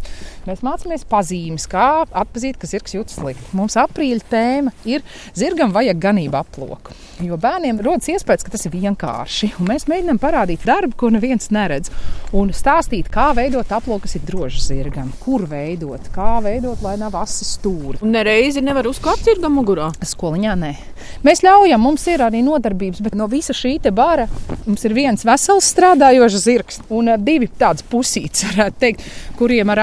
Mēs 0.45 0.61
mācāmies 0.61 1.07
pazīmes, 1.09 1.65
kā 1.73 2.05
atzīt, 2.13 2.59
ka 2.61 2.69
zirgs 2.69 2.93
jūtas 2.93 3.17
slikti. 3.17 3.47
Mums 3.57 3.79
aprīļa 3.81 4.27
tēma 4.29 4.75
ir 4.85 5.01
zirgam 5.33 5.73
vajag 5.73 6.03
ganību 6.03 6.37
aploku. 6.37 6.93
Jo 7.25 7.39
bērniem 7.41 7.79
rodas 7.85 8.11
iespējas, 8.11 8.43
ka 8.45 8.53
tas 8.53 8.67
ir 8.67 8.75
vienkārši. 8.75 9.55
Mēs 9.65 9.87
mēģinām 9.89 10.19
parādīt 10.21 10.67
darbu, 10.69 10.99
ko 11.01 11.09
neviens 11.15 11.49
neredz. 11.55 11.89
Un 12.37 12.51
stāstīt, 12.53 13.09
kā 13.15 13.31
veidot 13.37 13.73
aploku, 13.73 14.05
kas 14.05 14.19
ir 14.19 14.27
drošs 14.29 14.69
zirgam, 14.69 15.13
kur 15.23 15.47
veidot, 15.49 16.11
kā 16.13 16.37
veidot, 16.45 16.83
lai 16.85 16.97
nav 17.01 17.17
asi 17.23 17.47
stūri. 17.49 18.03
Un 18.05 18.13
nereizi 18.13 18.61
nevar 18.65 18.91
uzkāpt 18.91 19.25
zirgam 19.25 19.57
mugurā. 19.57 19.93
Skoliņā 20.05 20.57
nē. 20.61 20.75
Mēs 21.25 21.45
ļaujam, 21.47 21.81
mums 21.81 22.05
ir 22.11 22.25
arī 22.27 22.43
nodarbības, 22.45 23.01
bet 23.05 23.17
no 23.17 23.31
visa 23.33 23.57
šī 23.57 23.79
bara 23.95 24.27
mums 24.67 24.85
ir 24.87 24.95
viens 24.97 25.25
vesels 25.27 25.67
strādājošs 25.73 26.45
zirgs 26.45 26.81
un 26.93 27.13
eh, 27.13 27.21
divi 27.21 27.49
tādas 27.49 27.85
pusītes, 27.89 28.45
varētu 28.51 28.81
teikt, 28.81 29.07
kuriem 29.39 29.73
ar 29.75 29.83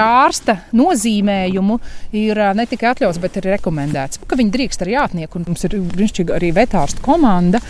ārsta 0.52 0.76
nozīmējumu 0.76 1.78
ir 2.16 2.38
ne 2.56 2.66
tikai 2.68 2.92
atļauts, 2.92 3.20
bet 3.22 3.40
arī 3.40 3.56
rekomendēts, 3.56 4.22
ka 4.26 4.38
viņi 4.38 4.54
drīkst 4.54 4.84
arī 4.84 4.96
jātnieku. 4.96 5.38
Un 5.38 5.48
mums 5.48 5.64
ir 5.64 6.32
arī 6.32 6.52
vetārsta 6.52 7.02
komanda, 7.02 7.60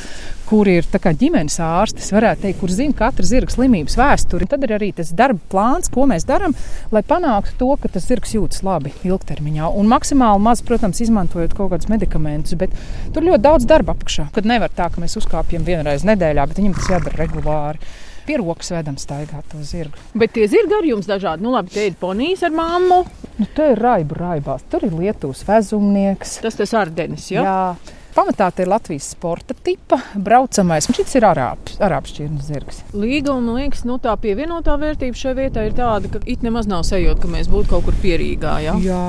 kur 0.49 0.69
ir 0.69 0.85
ģimenes 0.85 1.59
ārstis, 1.65 2.13
varētu 2.13 2.43
teikt, 2.43 2.59
kur 2.61 2.71
zina 2.71 2.93
katra 2.93 3.25
zirga 3.25 3.55
slimības 3.55 3.97
vēsturi. 3.97 4.49
Tad 4.51 4.67
ir 4.67 4.75
arī 4.77 4.93
tas 4.93 5.13
darba 5.17 5.41
plāns, 5.49 5.89
ko 5.89 6.07
mēs 6.07 6.27
darām, 6.29 6.55
lai 6.93 7.03
panāktu 7.03 7.57
to, 7.59 7.71
ka 7.81 7.89
tas 7.89 8.07
zirgs 8.09 8.35
jūtas 8.35 8.63
labi 8.67 8.93
ilgtermiņā. 9.07 9.71
Un 9.73 9.89
maksimāli 9.89 10.45
maz, 10.45 10.63
protams, 10.67 11.01
izmantojot 11.01 11.57
kaut 11.57 11.73
kādus 11.73 11.89
medikamentus, 11.89 12.59
bet 12.61 12.75
tur 13.15 13.25
ļoti 13.25 13.47
daudz 13.47 13.69
darba 13.69 13.97
apakšā. 13.97 14.29
Kad 14.35 14.49
nevar 14.49 14.73
tā, 14.77 14.91
ka 14.93 15.01
mēs 15.01 15.17
uzkāpjam 15.23 15.65
vienreiz 15.65 16.05
nedēļā, 16.09 16.49
bet 16.51 16.61
viņam 16.61 16.77
tas 16.77 16.97
jādara 16.99 17.23
regulāri 17.25 17.81
pie 18.27 18.39
rokas 18.41 18.73
vedam 18.75 18.99
staigāt 19.01 19.49
to 19.53 19.63
zirgu. 19.67 19.99
Bet 20.19 20.35
tie 20.37 20.47
zirgi 20.51 20.77
arī 20.79 20.93
jums 20.93 21.09
dažādi. 21.11 21.45
Nu, 21.45 21.53
labi, 21.55 21.73
te 21.75 21.87
ir 21.89 21.97
ponijas 22.01 22.45
ar 22.49 22.55
mammu. 22.57 23.03
Nu, 23.39 23.49
te 23.57 23.73
ir 23.73 23.83
raiba 23.83 24.19
raibās. 24.19 24.65
Tur 24.71 24.87
ir 24.87 24.95
Lietuvas 24.99 25.43
vezumnieks. 25.49 26.39
Tas 26.45 26.59
tas 26.59 26.75
Ardenis, 26.79 27.31
ja? 27.33 27.43
jā. 27.47 27.97
Pamatā 28.13 28.51
tā 28.53 28.67
ir 28.67 28.69
Latvijas 28.69 29.07
sporta 29.15 29.55
tipa 29.65 29.97
braucamais. 30.13 30.85
Šis 30.93 31.15
ir 31.17 31.25
arābs, 31.25 31.79
arābs 31.81 32.13
šķirnes 32.13 32.49
zirgs. 32.51 32.81
Līga 32.93 33.33
un 33.33 33.47
man 33.47 33.63
liekas, 33.63 33.87
nu, 33.89 33.97
tā 34.03 34.13
pievienotā 34.21 34.75
vērtība 34.81 35.17
šai 35.17 35.33
vietai 35.39 35.65
ir 35.71 35.77
tāda, 35.79 36.11
ka 36.13 36.21
it 36.29 36.45
nemaz 36.45 36.69
nav 36.69 36.85
sajūta, 36.85 37.23
ka 37.23 37.31
mēs 37.33 37.49
būtu 37.53 37.71
kaut 37.73 37.87
kur 37.87 37.97
pierīgā. 38.03 38.59
Ja? 38.67 38.75
Jā, 38.85 39.01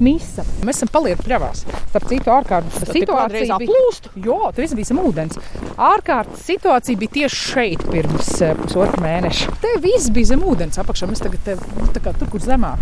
misa. 0.00 0.46
Mēs 0.64 0.80
esam 0.80 0.92
palieku 0.94 1.26
pļavās. 1.26 1.66
Starp 1.90 2.08
citu, 2.08 2.32
ārkārtas 2.32 2.88
situācija 2.88 3.58
plūst. 3.60 4.08
Jā, 4.24 4.38
tur 4.56 4.76
bija 4.80 4.90
zem 4.92 5.02
ūdens. 5.04 5.42
Ārkārtas 5.76 6.46
situācija 6.48 7.02
bija 7.02 7.16
tieši 7.18 7.42
šeit 7.52 7.84
pirms 7.92 8.32
uh, 8.40 8.56
pusotra 8.64 9.04
mēneša. 9.04 9.58
Te 9.60 9.76
viss 9.84 10.08
bija 10.14 10.32
zem 10.32 10.48
ūdens 10.48 10.80
apakšā. 10.80 11.10
Mēs 11.12 11.20
tagad 11.20 11.44
te, 11.44 11.60
nu, 11.76 11.92
kā, 12.00 12.16
tur, 12.16 12.32
kur 12.32 12.40
zemāk. 12.48 12.80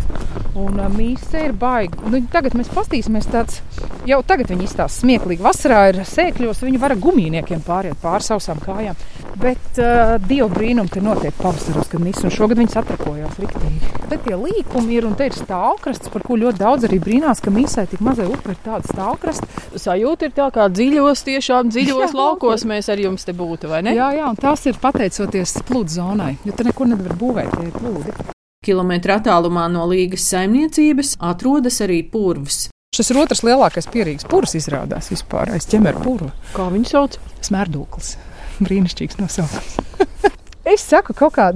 Un 0.58 0.80
mīsa 0.96 1.44
ir 1.46 1.52
baigi. 1.54 2.00
Nu, 2.10 2.18
tagad 2.32 2.56
mēs 2.58 2.70
pastīsimies 2.74 3.28
tāds, 3.30 3.60
jau 4.08 4.18
tagad 4.26 4.50
viņi 4.50 4.66
izstāsta 4.66 5.04
smieklīgi. 5.04 5.44
Vasarā 5.44 5.84
ir 5.92 6.00
sēkļos, 6.08 6.64
viņi 6.66 6.80
var 6.82 6.96
ar 6.96 7.02
gumijniekiem 7.02 7.62
pāriet 7.66 8.00
pāri 8.02 8.26
sausām 8.26 8.58
kājām. 8.64 8.98
Bet 9.40 9.78
uh, 9.78 10.16
dievu 10.24 10.48
brīnumi 10.52 10.90
te 10.90 11.02
notiek 11.04 11.36
pavasaros, 11.38 11.86
kad 11.92 12.02
nīs, 12.02 12.18
un 12.26 12.34
šogad 12.34 12.58
viņas 12.58 12.80
atrakojās 12.82 13.38
riktīgi. 13.40 13.92
Te 14.10 14.18
tie 14.24 14.34
līkumi 14.34 14.96
ir, 14.98 15.06
un 15.06 15.14
te 15.18 15.28
ir 15.30 15.38
stāvkrasts, 15.38 16.10
par 16.10 16.26
ko 16.26 16.40
ļoti 16.40 16.60
daudz 16.60 16.88
arī 16.88 16.98
brīnās, 17.04 17.42
ka 17.44 17.54
mīsai 17.54 17.86
tik 17.92 18.02
mazai 18.04 18.26
upe 18.26 18.56
ir 18.56 18.58
tāda 18.64 18.90
stāvkrasta. 18.90 19.46
Sajūta 19.78 20.26
ir 20.26 20.34
tā 20.36 20.50
kā 20.56 20.66
dziļos, 20.74 21.24
tiešām 21.30 21.70
dziļos 21.70 22.16
laukos 22.18 22.66
mēs 22.68 22.90
ar 22.90 23.00
jums 23.06 23.28
te 23.28 23.36
būtu, 23.38 23.70
vai 23.70 23.84
ne? 23.86 23.94
Jā, 23.94 24.10
jā, 24.18 24.26
un 24.26 24.40
tas 24.40 24.66
ir 24.66 24.82
pateicoties 24.82 25.60
plūdu 25.70 26.00
zonai, 26.00 26.34
jo 26.44 26.58
te 26.58 26.66
nekur 26.66 26.90
nevar 26.90 27.16
būvēt, 27.22 27.54
tie 27.54 27.72
plūdi. 27.78 28.39
Kilometra 28.60 29.14
attālumā 29.16 29.62
no 29.72 29.86
līgas 29.88 30.26
saimniecības 30.28 31.14
atrodas 31.24 31.78
arī 31.80 32.02
purvs. 32.12 32.66
Šis 32.92 33.08
ir 33.08 33.18
otrs 33.22 33.40
lielākais 33.40 33.86
pierīgs 33.88 34.26
pūrs 34.28 34.52
izrādās 34.58 35.08
vispār 35.08 35.54
aiz 35.54 35.64
ķemera 35.70 36.02
pūra. 36.04 36.28
Kā 36.52 36.66
viņu 36.68 36.90
sauc? 36.90 37.16
Smērdūklis. 37.46 38.10
Brīnišķīgs 38.66 39.16
nosaukums. 39.22 39.78
es 40.74 40.84
saku 40.84 41.16
kaut 41.16 41.38
kā. 41.38 41.48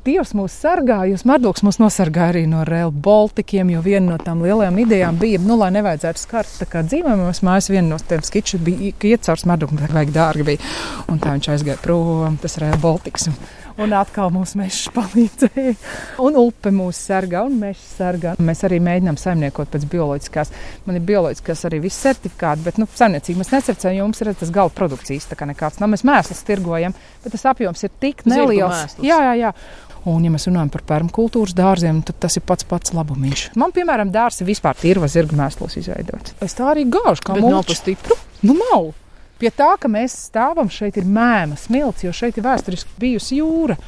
Dievs 0.00 0.32
mūs 0.34 0.56
sargā, 0.64 1.04
jo 1.06 1.20
Smērdūks 1.20 1.62
mūs 1.62 1.78
nosargāja 1.78 2.32
arī 2.32 2.42
no 2.50 2.64
Rail 2.66 2.90
Baltikiem, 2.90 3.70
jo 3.70 3.84
viena 3.84 4.14
no 4.14 4.18
tām 4.18 4.42
lielajām 4.42 4.78
idejām 4.80 5.18
bija, 5.20 5.38
nu, 5.44 5.58
lai 5.60 5.68
nevajadzētu 5.76 6.22
skart 6.24 6.54
tā 6.56 6.66
kā 6.72 6.80
dzīvojamos 6.88 7.44
mājas, 7.46 7.68
viena 7.70 7.92
no 7.92 8.00
tiem 8.00 8.24
skičiem 8.26 8.64
bija, 8.64 8.94
ka 8.96 9.12
iet 9.12 9.28
caur 9.28 9.38
Smērdūku, 9.38 9.78
bet 9.78 9.92
vajag 9.94 10.14
dārgi 10.16 10.50
bija. 10.50 10.70
Un 11.12 11.20
tā 11.22 11.36
viņš 11.36 11.52
aizgāja 11.54 11.78
prom, 11.84 12.40
tas 12.42 12.58
Rail 12.58 12.80
Baltiks. 12.80 13.28
Un 13.28 13.36
un 13.80 13.94
atkal 13.96 14.30
mums 14.34 14.54
mežs 14.58 14.88
palīdzēja. 14.94 15.74
Un 16.24 16.38
upe 16.40 16.72
mūs 16.74 17.00
sargā, 17.08 17.42
un 17.48 17.58
mežs 17.60 17.82
sargā. 17.98 18.36
Mēs 18.42 18.64
arī 18.68 18.80
mēģinām 18.84 19.18
saimniekot 19.20 19.72
pēc 19.72 19.86
bioloģiskās. 19.90 20.54
Man 20.86 21.00
ir 21.00 21.06
bioloģiskās 21.08 21.66
arī 21.68 21.82
viss 21.86 22.02
certifikāti, 22.04 22.66
bet 22.66 22.80
nu, 22.80 22.88
saimniecīgi 23.00 23.40
mēs 23.40 23.52
necercējam, 23.54 23.98
jo 24.00 24.08
mums 24.08 24.24
ir 24.24 24.32
tas 24.40 24.54
gala 24.54 24.72
produkts 24.74 25.14
īsti 25.16 25.38
nekāds. 25.50 25.80
Nav 25.82 25.92
mēs 25.94 26.06
mēslus 26.06 26.42
tirgojam, 26.46 26.96
bet 27.24 27.36
tas 27.36 27.46
apjoms 27.52 27.86
ir 27.86 27.94
tik 28.02 28.26
neliels. 28.28 28.98
Jā, 29.04 29.20
jā, 29.30 29.36
jā. 29.40 29.54
Un, 30.08 30.22
ja 30.24 30.32
mēs 30.32 30.46
runājam 30.48 30.70
par 30.72 30.84
permakultūras 30.88 31.52
dārziem, 31.56 32.00
tad 32.08 32.16
tas 32.24 32.38
ir 32.38 32.44
pats 32.48 32.64
pats 32.68 32.94
labumiņš. 32.96 33.50
Man, 33.60 33.74
piemēram, 33.76 34.12
dārsts 34.14 34.40
ir 34.40 34.48
vispār 34.48 34.78
tīra 34.80 35.08
zirga 35.12 35.36
mēslos 35.36 35.76
izveidots. 35.76 36.38
Es 36.40 36.56
tā 36.56 36.70
arī 36.72 36.86
gāžu, 36.88 37.26
kā 37.26 37.36
mūžā. 37.36 37.52
Nav 37.52 37.68
pa 37.68 37.76
stipru? 37.76 38.16
Nu, 38.40 38.56
nav. 38.56 38.92
Pie 39.40 39.48
tā, 39.56 39.70
ka 39.80 39.88
mēs 39.88 40.12
stāvam 40.28 40.68
šeit, 40.68 40.98
ir 41.00 41.06
mēma 41.08 41.56
smilts, 41.56 42.04
jo 42.04 42.12
šeit 42.12 42.36
ir 42.36 42.44
vēsturiski 42.44 42.98
bijusi 43.00 43.38
jūra. 43.38 43.78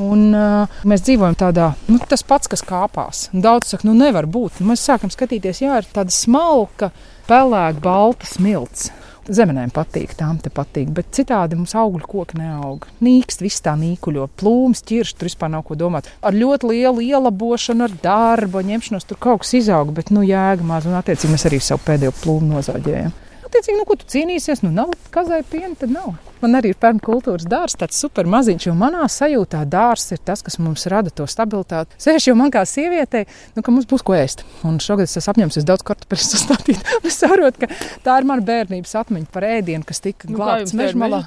Un, 0.00 0.30
uh, 0.32 0.78
mēs 0.88 1.04
dzīvojam 1.04 1.36
tādā, 1.38 1.66
nu, 1.92 1.98
tas 2.08 2.24
pats, 2.26 2.48
kas 2.50 2.64
kāpās. 2.64 3.26
Daudz 3.30 3.74
saka, 3.74 3.84
nu, 3.86 3.92
nevar 3.98 4.24
būt. 4.24 4.62
Un 4.62 4.72
mēs 4.72 4.82
sākam 4.88 5.12
skatīties, 5.12 5.60
jā, 5.60 5.76
ir 5.82 5.90
tāda 5.92 6.14
smalka, 6.14 6.88
pelēka, 7.28 7.82
balta 7.84 8.30
smilts. 8.30 8.88
Zemenēm 9.24 9.70
patīk, 9.72 10.16
tām 10.16 10.38
te 10.40 10.50
patīk, 10.52 10.88
bet 10.96 11.12
citādi 11.16 11.56
mums 11.56 11.76
augļu 11.80 12.08
koki 12.08 12.40
neaug. 12.40 12.88
Nīkst, 13.04 13.44
viss 13.44 13.64
tā 13.64 13.76
nīkuļo, 13.80 14.26
plūms, 14.40 14.82
ķirš, 14.88 15.14
tur 15.16 15.28
vispār 15.28 15.52
nav 15.52 15.66
ko 15.68 15.76
domāt. 15.80 16.08
Ar 16.24 16.36
ļoti 16.36 16.72
lielu 16.72 17.04
ielabošanu, 17.10 17.86
ar 17.86 17.98
darbu, 18.04 18.64
ņemšanos 18.72 19.08
tur 19.08 19.20
kaut 19.20 19.44
kas 19.44 19.52
izaug, 19.60 19.92
bet, 19.96 20.12
nu, 20.12 20.24
jēga 20.24 20.64
maz, 20.64 20.88
un 20.88 20.96
attiecīgi 21.00 21.36
mēs 21.36 21.48
arī 21.48 21.60
savu 21.64 21.84
pēdējo 21.86 22.16
plūmu 22.20 22.56
nozāģējam 22.56 23.20
attiecīgi, 23.54 23.78
nu, 23.78 23.86
ko 23.86 23.96
tu 24.00 24.08
cīnīsies, 24.10 24.64
nu, 24.66 24.72
nav 24.74 24.94
kazai 25.14 25.44
piena, 25.46 25.76
tad 25.78 25.92
nav. 25.94 26.14
Man 26.42 26.58
arī 26.58 26.74
ir 26.74 26.76
permakultūras 26.76 27.46
dārsts, 27.48 27.78
tāds 27.80 27.96
super 28.02 28.26
maziņš, 28.28 28.66
jo 28.66 28.74
manā 28.76 29.06
sajūtā 29.08 29.62
dārsts 29.70 30.12
ir 30.12 30.20
tas, 30.28 30.42
kas 30.44 30.58
mums 30.60 30.84
rada 30.92 31.08
to 31.08 31.24
stabilitāti. 31.30 31.96
Sēž 32.02 32.26
jau 32.28 32.34
man 32.36 32.52
kā 32.52 32.66
sievietei, 32.68 33.24
nu, 33.54 33.64
ka 33.64 33.72
mums 33.72 33.88
būs 33.88 34.04
ko 34.04 34.16
ēst. 34.18 34.44
Un 34.66 34.76
šogad 34.82 35.08
es 35.08 35.16
esmu 35.20 35.32
apņēmis 35.32 35.64
daudz 35.64 35.86
kartupeļu 35.88 36.26
sastādīt. 36.26 36.92
es 37.08 37.16
saprotu, 37.22 37.64
ka 37.64 37.70
tā 38.04 38.18
ir 38.20 38.28
mana 38.28 38.44
bērnības 38.44 38.92
atmiņa 39.04 39.32
par 39.32 39.48
ēdienu, 39.48 39.86
kas 39.88 40.04
tika 40.04 40.28
nu, 40.28 40.36
glābts 40.36 40.76
meža 40.76 41.00
malā. 41.00 41.24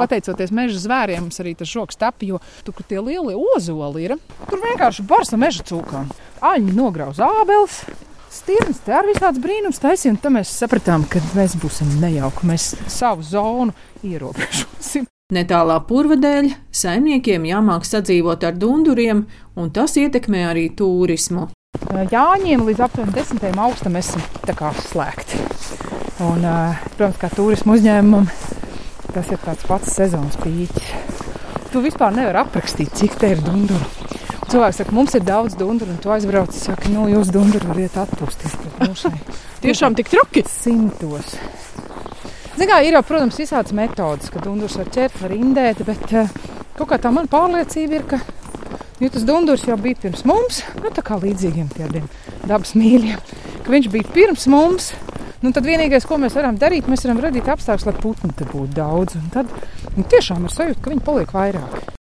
Pateicoties 0.00 0.54
meža 0.54 0.80
zvēriem, 0.86 1.26
mums 1.26 1.42
arī 1.44 1.52
tas 1.58 1.68
žoks 1.68 2.00
tapi, 2.00 2.32
jo 2.32 2.40
tur, 2.64 2.78
kur 2.78 2.88
tie 2.88 3.02
lielie 3.02 3.36
ozoli 3.36 4.08
ir, 4.08 4.16
tur 4.46 4.64
vienkārši 4.64 5.04
barsa 5.10 5.40
meža 5.40 5.66
cūkām. 5.68 6.08
Aņi 6.54 6.72
nograuz 6.72 7.20
ābeles, 7.20 7.82
Stirns 8.28 8.82
te 8.84 8.92
ar 8.92 9.06
visādas 9.08 9.40
brīnums 9.40 9.80
taisīja, 9.80 10.18
tad 10.20 10.34
mēs 10.34 10.50
sapratām, 10.52 11.06
ka 11.08 11.20
mēs 11.36 11.56
būsim 11.60 11.94
nejauki. 12.02 12.48
Mēs 12.48 12.74
savu 12.92 13.24
zonu 13.24 13.72
ierobežosim. 14.04 15.08
Netālā 15.32 15.74
purva 15.84 16.16
dēļ 16.16 16.46
saimniekiem 16.72 17.44
jāmāk 17.48 17.84
sadzīvot 17.84 18.44
ar 18.48 18.54
dunduriem, 18.56 19.26
un 19.60 19.72
tas 19.76 19.96
ietekmē 20.00 20.46
arī 20.48 20.68
turismu. 20.76 21.50
Jāņiem 22.12 22.64
līdz 22.64 22.84
aptuveni 22.86 23.16
10. 23.16 23.44
augustam 23.60 23.98
esam 24.00 24.24
slēgti. 24.88 25.42
Un, 26.24 26.44
protams, 26.96 27.20
kā 27.20 27.28
turismu 27.32 27.76
uzņēmumam, 27.76 28.28
tas 29.12 29.28
ir 29.32 29.40
tāds 29.44 29.68
pats 29.68 29.92
sezonas 30.00 30.40
pīķis. 30.40 30.94
Tu 31.68 31.84
vispār 31.84 32.16
nevari 32.16 32.40
aprakstīt, 32.40 32.96
cik 32.96 33.20
te 33.20 33.34
ir 33.36 33.44
dunduru. 33.44 34.17
Cilvēks 34.48 34.78
saka, 34.80 34.94
mums 34.96 35.12
ir 35.12 35.24
daudz 35.28 35.58
dunduru, 35.60 35.92
un 35.92 35.98
tu 36.00 36.08
aizbrauc, 36.08 36.54
saka, 36.56 36.88
nu, 36.88 37.02
jūs 37.12 37.28
dunduru 37.34 37.68
varat 37.68 37.98
atpūsties. 38.00 38.54
Tiešām 39.64 39.96
tik 39.98 40.08
traki? 40.08 40.40
Simtos. 40.48 41.34
Zinām, 42.56 42.80
ir 42.80 42.96
jau, 42.96 43.02
protams, 43.04 43.36
visādas 43.36 43.74
metodas, 43.76 44.30
ka 44.32 44.40
dundurs 44.40 44.78
var 44.80 44.88
ķert, 44.94 45.18
var 45.20 45.34
indēt, 45.36 45.82
bet 45.84 46.14
uh, 46.16 46.32
kaut 46.78 46.88
kā 46.94 46.98
tā 47.02 47.12
mana 47.12 47.28
pārliecība 47.28 47.98
ir, 47.98 48.06
ka 48.08 48.22
jo 49.02 49.10
tas 49.12 49.26
dundurs 49.28 49.66
jau 49.68 49.76
bija 49.84 50.00
pirms 50.06 50.24
mums, 50.26 50.62
nu, 50.80 50.94
tā 50.96 51.04
kā 51.04 51.20
līdzīgiem 51.20 51.68
tādiem 51.76 52.08
dabas 52.48 52.72
mīļiem, 52.78 53.20
ka 53.66 53.76
viņš 53.76 53.90
bija 53.92 54.16
pirms 54.16 54.48
mums. 54.48 54.94
Nu, 55.44 55.52
tad 55.54 55.68
vienīgais, 55.68 56.08
ko 56.08 56.16
mēs 56.18 56.34
varam 56.34 56.56
darīt, 56.58 56.88
mēs 56.90 57.04
varam 57.06 57.20
radīt 57.22 57.52
apstākļus, 57.52 57.86
lai 57.86 57.94
putnu 58.00 58.32
te 58.34 58.48
būtu 58.48 58.72
daudz. 58.80 59.20
Un 59.20 59.28
tad 59.36 59.52
nu, 59.92 60.08
tiešām 60.08 60.48
ir 60.48 60.56
sajūta, 60.56 60.82
ka 60.82 60.96
viņi 60.96 61.06
paliek 61.06 61.36
vairāk. 61.36 61.97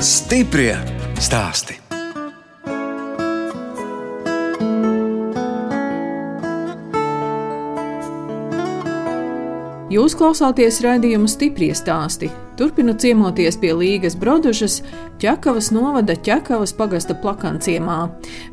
Stiprie 0.00 0.72
stāsti. 1.20 1.74
Jūs 9.92 10.14
klausāties 10.16 10.78
raidījuma 10.80 11.28
stipri 11.28 11.68
stāstī. 11.76 12.30
Turpinu 12.56 12.94
ciemoties 12.96 13.60
pie 13.60 13.74
Līgas 13.76 14.16
Brodušas, 14.16 14.78
Čakavas 15.20 15.68
novada 15.76 16.16
Čakavas 16.16 16.72
pagasta 16.72 17.18
plakanciemā. 17.20 17.98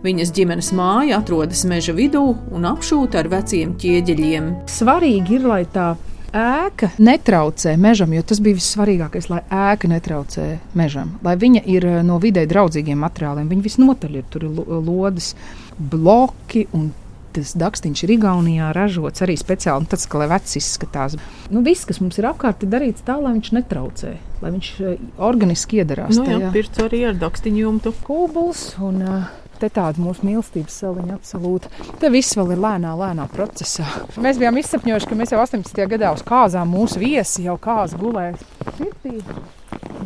Viņas 0.03 0.36
ģimenes 0.36 0.73
māja 0.75 1.21
atrodas 1.21 1.63
meža 1.63 1.95
vidū 1.95 2.25
un 2.51 2.67
apšūta 2.73 3.23
ar 3.23 3.31
veciem 3.38 3.77
ķieģeļiem. 3.79 4.51
Svarīgi 4.67 5.39
ir, 5.39 5.47
lai 5.47 5.63
tā 5.71 5.93
ēka 6.35 6.91
netraucē 6.99 7.75
mežam, 7.79 8.13
jo 8.15 8.23
tas 8.27 8.41
bija 8.43 8.57
vissvarīgākais, 8.59 9.29
lai 9.31 9.41
ēka 9.47 9.89
netraucē 9.91 10.47
mežam, 10.77 11.17
lai 11.25 11.37
viņa 11.39 11.63
ir 11.69 11.87
eh, 11.87 11.97
no 12.05 12.19
vidē 12.23 12.45
draudzīgiem 12.49 12.99
materiāliem. 13.03 13.49
Viņa 13.51 13.67
visnotaļ 13.67 14.21
ir 14.21 14.31
tur 14.33 14.47
lodes, 14.47 15.33
bloki 15.77 16.67
un 16.75 16.91
tas 17.37 17.53
dakstiņš 17.59 18.03
ir 18.03 18.13
Igaunijā 18.15 18.71
ražots 18.73 19.21
arī 19.21 19.35
speciāli. 19.37 19.85
Nu, 19.85 19.91
tas, 19.91 20.07
ka 20.09 20.21
lai 20.21 20.29
vecs 20.31 20.57
izskatās. 20.57 21.17
Nu, 21.53 21.61
viss, 21.65 21.85
kas 21.85 21.99
mums 22.01 22.17
ir 22.17 22.29
apkārt, 22.29 22.63
ir 22.65 22.71
darīts 22.73 23.05
tā, 23.05 23.19
lai 23.21 23.35
viņš 23.35 23.51
netraucē, 23.59 24.13
lai 24.43 24.53
viņš 24.55 24.71
eh, 24.81 25.03
organiski 25.29 25.83
iedarās. 25.83 26.15
Nu, 26.17 26.25
jā, 26.27 26.53
pirts 26.55 26.81
arī 26.83 27.03
ar 27.11 27.19
dakstiņu 27.19 27.63
jumtu. 27.65 27.93
Kūbuls 28.07 28.69
un 28.83 29.03
uh, 29.05 29.27
Te 29.57 29.69
tāda 29.73 30.01
mūsu 30.01 30.25
mīlestības 30.27 30.75
saliņa 30.83 31.15
absolūti. 31.17 31.71
Te 32.01 32.11
viss 32.13 32.37
vēl 32.37 32.53
ir 32.53 32.61
lēnā, 32.61 32.93
lēnā 32.99 33.25
procesā. 33.33 33.87
Mēs 34.21 34.37
bijām 34.37 34.59
izsapņojuši, 34.61 35.09
ka 35.09 35.17
mēs 35.17 35.33
jau 35.33 35.41
18. 35.41 35.83
gadā 35.93 36.13
uz 36.13 36.23
kāzām 36.27 36.69
mūsu 36.75 37.01
viesi 37.01 37.47
jau 37.47 37.57
kāzu 37.61 37.97
gulēs 38.01 38.43
sirdī. 38.77 39.17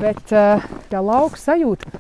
Bet 0.02 0.24
tā 0.32 1.02
lauka 1.04 1.40
sajūta 1.40 1.92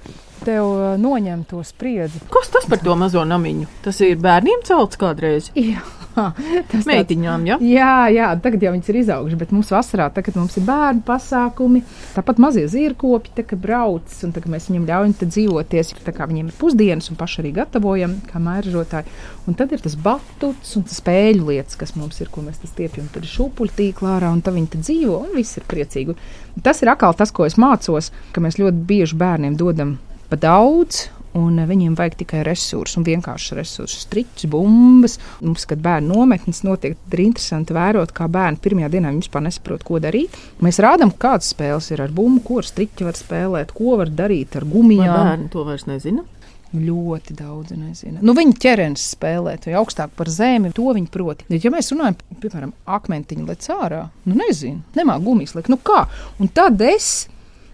tev 0.45 0.97
noņem 1.01 1.45
to 1.49 1.61
spriedzi. 1.65 2.23
Kas 2.31 2.49
tas 2.53 2.67
par 2.69 2.81
to 2.81 2.95
mazo 2.97 3.25
namiņu? 3.27 3.67
Tas 3.85 3.99
ir 4.05 4.21
bērniem 4.21 4.63
celts 4.67 4.99
kādreiz. 5.01 5.51
Jā. 5.57 5.83
Tas 6.71 6.87
Meitiņām, 6.87 7.45
ja? 7.47 7.57
Jā, 7.63 7.95
jā, 8.13 8.29
tagad 8.43 8.65
jau 8.65 8.73
viņas 8.75 8.91
ir 8.91 8.99
izaugušas, 9.01 9.39
bet 9.39 9.53
mums 9.55 9.71
vasarā, 9.73 10.07
tagad 10.13 10.37
mums 10.39 10.57
ir 10.59 10.65
bērnu 10.67 11.03
pasākumi, 11.07 11.83
tāpat 12.15 12.41
mazie 12.43 12.65
zirkopi, 12.71 13.33
tā 13.37 13.45
kā 13.47 13.59
brauc, 13.59 14.11
un 14.25 14.33
tā, 14.35 14.43
mēs 14.51 14.69
viņiem 14.69 14.87
ļaujam 14.89 15.15
dzīvoties, 15.21 15.93
tā 16.05 16.15
kā 16.15 16.27
viņiem 16.29 16.51
ir 16.51 16.57
pusdienas 16.59 17.11
un 17.11 17.19
paši 17.19 17.41
arī 17.43 17.53
gatavojam, 17.61 18.17
kā 18.27 18.41
mēržotāji. 18.43 19.15
Un 19.49 19.57
tad 19.57 19.73
ir 19.73 19.81
tas 19.83 19.95
batuts 19.97 20.75
un 20.77 20.85
tas 20.87 20.99
spēļu 21.01 21.47
lietas, 21.49 21.79
kas 21.79 21.95
mums 21.97 22.19
ir, 22.21 22.29
ko 22.33 22.43
mēs 22.45 22.61
stiepjam, 22.65 23.09
tad 23.13 23.25
ir 23.25 23.31
šūpuļu 23.31 23.77
tīklā 23.79 24.17
ārā, 24.17 24.33
un 24.35 24.43
tad 24.45 24.57
viņi 24.57 24.83
dzīvo, 24.83 25.17
un 25.25 25.33
viss 25.37 25.57
ir 25.57 25.67
priecīgi. 25.69 26.17
Tas 26.63 26.83
ir 26.83 26.91
atkal 26.93 27.15
tas, 27.17 27.33
ko 27.33 27.47
es 27.47 27.57
mācos, 27.61 28.11
ka 28.35 28.43
mēs 28.43 28.59
ļoti 28.61 28.85
bieži 28.91 29.17
bērniem 29.17 29.57
dodam 29.59 29.97
pa 30.31 30.37
daudz, 30.39 31.07
Un 31.39 31.61
viņiem 31.63 31.93
vajag 31.95 32.17
tikai 32.19 32.41
resursus, 32.43 32.97
un 32.99 33.05
vienkārši 33.07 33.55
resursus, 33.55 34.03
striķus, 34.03 34.49
bumbas. 34.51 35.15
Mums, 35.39 35.63
kad 35.69 35.79
bērnu 35.83 36.17
nometnes 36.17 36.59
notiek, 36.67 36.97
ir 37.11 37.23
interesanti 37.23 37.75
vērot, 37.75 38.11
kā 38.15 38.27
bērni 38.31 38.59
pirmajā 38.63 38.91
dienā 38.97 39.13
vispār 39.15 39.45
nesaprot, 39.45 39.85
ko 39.87 40.01
darīt. 40.03 40.35
Mēs 40.65 40.81
rādām, 40.83 41.13
kādas 41.15 41.53
spēles 41.53 41.87
ir 41.93 42.03
ar 42.03 42.11
bumbu, 42.15 42.43
ko 42.47 42.59
ar 42.59 42.67
striķi 42.67 43.07
var 43.07 43.19
spēlēt, 43.19 43.71
ko 43.77 43.95
var 44.01 44.11
darīt 44.11 44.59
ar 44.59 44.67
gumijām. 44.67 45.07
Vai 45.07 45.31
bērni 45.31 45.51
to 45.55 45.65
vairs 45.67 45.87
nezina. 45.87 46.27
Ļoti 46.71 47.33
daudz 47.35 47.73
nezina. 47.75 48.21
Nu, 48.23 48.31
viņa 48.35 48.55
ķermenis 48.63 49.09
spēlēt, 49.15 49.67
vai 49.67 49.75
augstāk 49.79 50.13
par 50.15 50.29
zemi, 50.31 50.71
to 50.75 50.91
viņa 50.95 51.11
prot. 51.11 51.43
Ja 51.51 51.71
mēs 51.71 51.91
runājam, 51.91 52.15
piemēram, 52.43 52.71
akmentiņu 52.87 53.47
lec 53.49 53.67
ārā, 53.75 54.05
nu 54.27 54.39
nezinu, 54.39 54.79
nemā 54.95 55.17
gumijas 55.23 55.57
likt. 55.57 55.71
Nu 55.71 55.79
kā? 55.83 56.05
Un 56.39 56.51
tad 56.55 56.79
es 56.87 57.27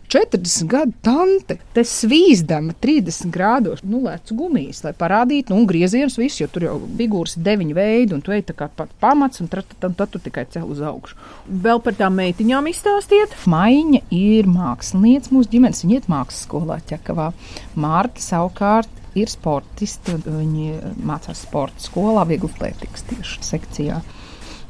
40 0.07 0.67
gadu 0.71 0.93
tante, 1.03 1.57
te 1.75 1.83
svīzdama 1.83 2.71
30 2.79 3.27
grādos, 3.33 3.81
nu, 3.83 3.99
lēcu 4.05 4.37
gumijas, 4.39 4.79
lai 4.85 4.93
parādītu, 4.95 5.51
nu, 5.51 5.67
griezienus 5.67 6.15
visu, 6.19 6.45
jo 6.45 6.51
tur 6.53 6.63
jau 6.63 6.75
figūras 6.99 7.35
ir 7.35 7.43
deviņi 7.43 7.75
veidi, 7.75 8.15
un 8.15 8.23
tu 8.23 8.31
ej 8.31 8.45
tā 8.47 8.55
kā 8.55 8.69
pat 8.71 8.93
pamats, 9.03 9.43
un 9.43 9.51
tad, 9.51 9.67
tu 9.75 10.21
tikai 10.23 10.45
cel 10.53 10.69
uz 10.71 10.79
augšu. 10.79 11.19
Vēl 11.51 11.83
par 11.83 11.97
tām 11.99 12.15
meitiņām 12.21 12.71
izstāstiet. 12.71 13.35
Maiņa 13.51 14.05
ir 14.15 14.47
mākslinieca 14.47 15.35
mūsu 15.35 15.51
ģimenes, 15.57 15.83
viņa 15.83 15.99
iet 15.99 16.11
mākslas 16.11 16.47
skolā 16.47 16.79
ķekavā. 16.87 17.33
Mārta 17.75 18.23
savukārt 18.23 19.03
ir 19.19 19.27
sportisti, 19.27 20.15
viņi 20.23 20.95
mācās 21.03 21.43
sporta 21.43 21.83
skolā, 21.83 22.23
viegli 22.29 22.47
atlētikas 22.53 23.09
tieši 23.11 23.43
sekcijā. 23.43 23.99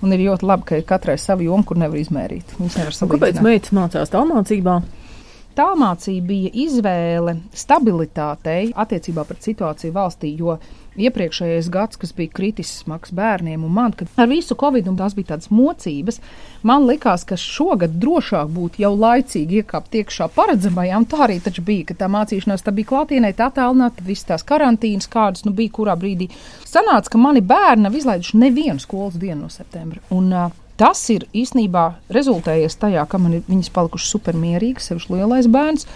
Un 0.01 0.13
ir 0.13 0.27
ļoti 0.27 0.45
labi, 0.45 0.65
ka 0.65 0.77
ir 0.77 0.85
katrai 0.89 1.17
sava 1.21 1.45
joma, 1.45 1.65
kur 1.65 1.77
nevar 1.77 1.97
izmērīt. 1.97 2.57
Nevar. 2.61 2.93
Kāpēc 2.93 3.41
meitas 3.45 3.73
mācās 3.73 4.13
tālmācībā? 4.13 4.81
Tālmācība 5.57 6.27
bija 6.29 6.49
izvēle 6.53 7.39
stabilitātei 7.57 8.75
attiecībā 8.77 9.23
pret 9.25 9.47
situāciju 9.47 9.95
valstī, 9.95 10.35
jo 10.37 10.59
iepriekšējais 11.01 11.69
gads, 11.73 11.97
kas 11.97 12.13
bija 12.17 12.33
kritisks 12.33 12.83
smags 12.83 13.13
bērniem 13.17 13.63
un 13.65 13.73
man, 13.73 13.95
kad 13.97 14.11
ar 14.21 14.29
visu 14.29 14.53
covid 14.57 14.89
un 14.89 14.99
tās 14.99 15.15
bija 15.17 15.31
tādas 15.31 15.49
mocības, 15.53 16.19
man 16.61 16.85
likās, 16.89 17.25
ka 17.25 17.39
šogad 17.41 17.97
drošāk 18.01 18.51
būtu 18.53 18.83
jau 18.83 18.93
laicīgi 18.97 19.63
iekāpt 19.63 19.97
iekšā 20.01 20.29
paredzamajā, 20.37 21.01
un 21.01 21.09
tā 21.09 21.23
arī 21.25 21.39
taču 21.41 21.65
bija, 21.65 21.89
ka 21.89 21.97
tā 22.03 22.11
mācīšanās 22.13 22.65
tā 22.65 22.75
bija 22.77 22.91
klātienē, 22.93 23.33
tā 23.37 23.49
tālināta, 23.57 24.05
visas 24.05 24.29
tās 24.29 24.45
karantīnas, 24.45 25.09
kādas 25.09 25.45
nu 25.47 25.55
bija 25.57 25.73
kurā 25.79 25.97
brīdī. 25.97 26.29
Sanāca, 26.69 27.15
ka 27.15 27.21
mani 27.21 27.41
bērni 27.41 27.87
nav 27.87 27.97
izlaiduši 27.97 28.45
nevienu 28.45 28.81
skolas 28.83 29.17
dienu 29.17 29.47
no 29.47 29.53
septembra. 29.53 30.05
Un, 30.13 30.29
uh, 30.33 30.63
Tas 30.77 30.99
ir 31.09 31.25
īstenībā 31.33 31.87
rezultējies 32.13 32.77
tajā, 32.77 33.01
ka 33.09 33.17
man 33.17 33.39
ir 33.39 33.45
viņas 33.49 33.71
palikušas 33.73 34.11
supermierīgas, 34.13 34.91
sevišķi 34.91 35.15
lielais 35.15 35.49
bērns. 35.49 35.87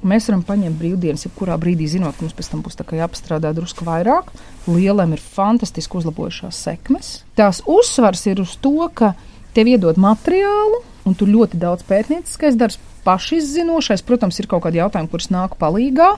Mēs 0.00 0.30
varam 0.30 0.40
paņemt 0.48 0.78
brīvdienas, 0.80 1.26
jebkurā 1.26 1.58
brīdī 1.60 1.84
zinot, 1.92 2.16
ka 2.16 2.24
mums 2.24 2.36
pēc 2.38 2.48
tam 2.48 2.62
būs 2.64 2.78
jāpastrādā 2.80 3.50
drusku 3.52 3.84
vairāk. 3.84 4.30
Lielam 4.64 5.12
ir 5.12 5.20
fantastiski 5.20 5.98
uzlabojušās 6.00 6.56
sekmes. 6.56 7.10
Tās 7.36 7.60
uzsvars 7.68 8.24
ir 8.32 8.40
uz 8.40 8.54
to, 8.64 8.88
ka 8.94 9.12
tev 9.52 9.68
iedod 9.68 10.00
materiālu, 10.00 10.80
un 11.04 11.18
tur 11.18 11.28
ļoti 11.28 11.60
daudz 11.60 11.84
pētnieciskais 11.84 12.56
darbs, 12.56 12.80
pašizzinošais. 13.04 14.00
Protams, 14.08 14.40
ir 14.40 14.48
kaut 14.48 14.64
kādi 14.64 14.80
jautājumi, 14.80 15.12
kurus 15.12 15.28
nāk 15.34 15.60
palīdzīgā. 15.60 16.14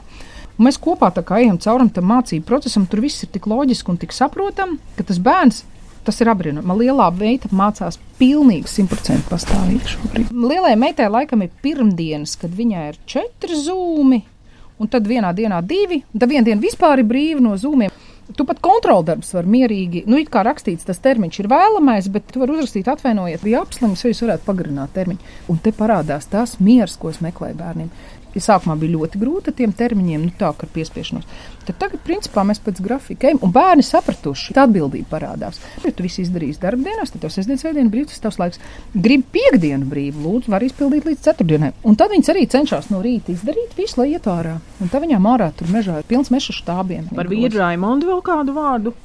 Mēs 0.63 0.79
kopā 0.79 1.11
ejam 1.41 1.59
cauri 1.59 1.91
tam 1.91 2.07
mācību 2.07 2.47
procesam. 2.47 2.87
Tur 2.87 3.03
viss 3.03 3.27
ir 3.27 3.35
tik 3.35 3.51
loģiski 3.51 3.91
un 3.91 3.99
tik 3.99 4.15
saprotami, 4.15 4.79
ka 4.95 5.11
tas 5.11 5.19
bērns 5.19 5.65
Tas 6.03 6.19
ir 6.19 6.33
apbrīnojami. 6.33 6.75
Lielā 6.83 7.07
veida 7.15 7.51
mācās 7.55 7.99
pilnīgi 8.19 8.71
simtprocentīgi 8.71 9.29
pastāvīgi 9.31 9.93
šobrīd. 9.95 10.33
Lielai 10.35 10.75
meitai 10.81 11.07
laikam 11.13 11.45
ir 11.45 11.53
pirmdienas, 11.63 12.35
kad 12.41 12.55
viņai 12.59 12.87
ir 12.91 12.99
četri 13.07 13.59
zūmi, 13.59 14.23
un 14.83 14.91
tad 14.91 15.07
vienā 15.07 15.31
dienā 15.37 15.61
divi, 15.63 16.03
un 16.11 16.23
tad 16.23 16.33
viena 16.33 16.49
diena 16.49 16.63
vispār 16.63 17.03
ir 17.03 17.07
brīva 17.07 17.45
no 17.45 17.55
zūmiem. 17.59 17.93
Tu 18.33 18.47
pat 18.49 18.63
kontroldarbs 18.65 19.33
var 19.35 19.49
mierīgi, 19.51 20.05
nu, 20.09 20.17
it 20.19 20.31
kā 20.33 20.45
rakstīts, 20.47 20.87
tas 20.89 21.01
termiņš 21.05 21.41
ir 21.43 21.49
vēlamais, 21.53 22.07
bet 22.15 22.31
tu 22.33 22.41
vari 22.41 22.55
uzrakstīt, 22.55 22.89
atvainojiet, 22.89 23.43
bija 23.45 23.61
apslims, 23.61 24.03
vai 24.03 24.13
jūs 24.13 24.23
varētu 24.25 24.47
pagarināt 24.47 24.95
termiņu. 24.95 25.33
Un 25.53 25.59
te 25.61 25.75
parādās 25.77 26.31
tās 26.33 26.57
miers, 26.63 26.95
ko 26.97 27.11
es 27.13 27.21
meklēju 27.23 27.59
bērniem. 27.59 27.91
Sākumā 28.41 28.79
bija 28.81 28.97
ļoti 28.97 29.21
grūti 29.21 29.53
ar 29.53 29.57
tiem 29.59 29.75
termiņiem, 29.77 30.23
nu 30.25 30.33
tā 30.39 30.53
kā 30.57 30.65
ar 30.65 30.73
piespiešanos. 30.73 31.27
Tad 31.67 31.79
tagad, 31.79 32.01
principā, 32.07 32.45
mēs 32.47 32.63
pēc 32.65 32.81
grafika 32.83 33.29
ejam, 33.29 33.43
un 33.45 33.53
bērni 33.55 33.85
sapratuši, 33.87 34.55
tā 34.57 34.65
atbildība 34.67 35.11
parādās. 35.13 35.61
Ja 35.85 35.93
tu 35.93 36.07
viss 36.07 36.23
izdarīsi 36.23 36.63
darbdienās, 36.63 37.13
tad 37.13 37.23
tev 37.23 37.35
sestdienas 37.35 37.63
svētdiena 37.63 37.93
brīvs, 37.93 38.15
tas 38.15 38.25
tavs 38.25 38.41
laiks. 38.41 38.63
Gribi 38.95 39.29
piekdienu 39.37 39.87
brīvu, 39.91 40.25
lūdzu, 40.25 40.53
var 40.55 40.65
izpildīt 40.67 41.07
līdz 41.07 41.23
ceturtdienai. 41.29 41.73
Un 41.87 41.99
tad 42.01 42.15
viņas 42.15 42.33
arī 42.35 42.49
cenšas 42.51 42.91
no 42.91 43.03
rīta 43.05 43.35
izdarīt 43.35 43.77
visu, 43.79 44.01
lai 44.01 44.11
iet 44.15 44.27
ārā. 44.31 44.59
Un 44.81 44.91
tad 44.93 45.05
viņām 45.05 45.31
ārā 45.35 45.53
tur 45.57 45.71
mežā 45.71 46.01
ir 46.01 46.09
pilns 46.09 46.33
meža 46.35 46.57
štābiem. 46.57 47.13
Par 47.15 47.31
vīru 47.31 47.61
Raimondu 47.61 48.11
vēl 48.11 48.25
kādu 48.27 48.57
vārdu? 48.57 48.97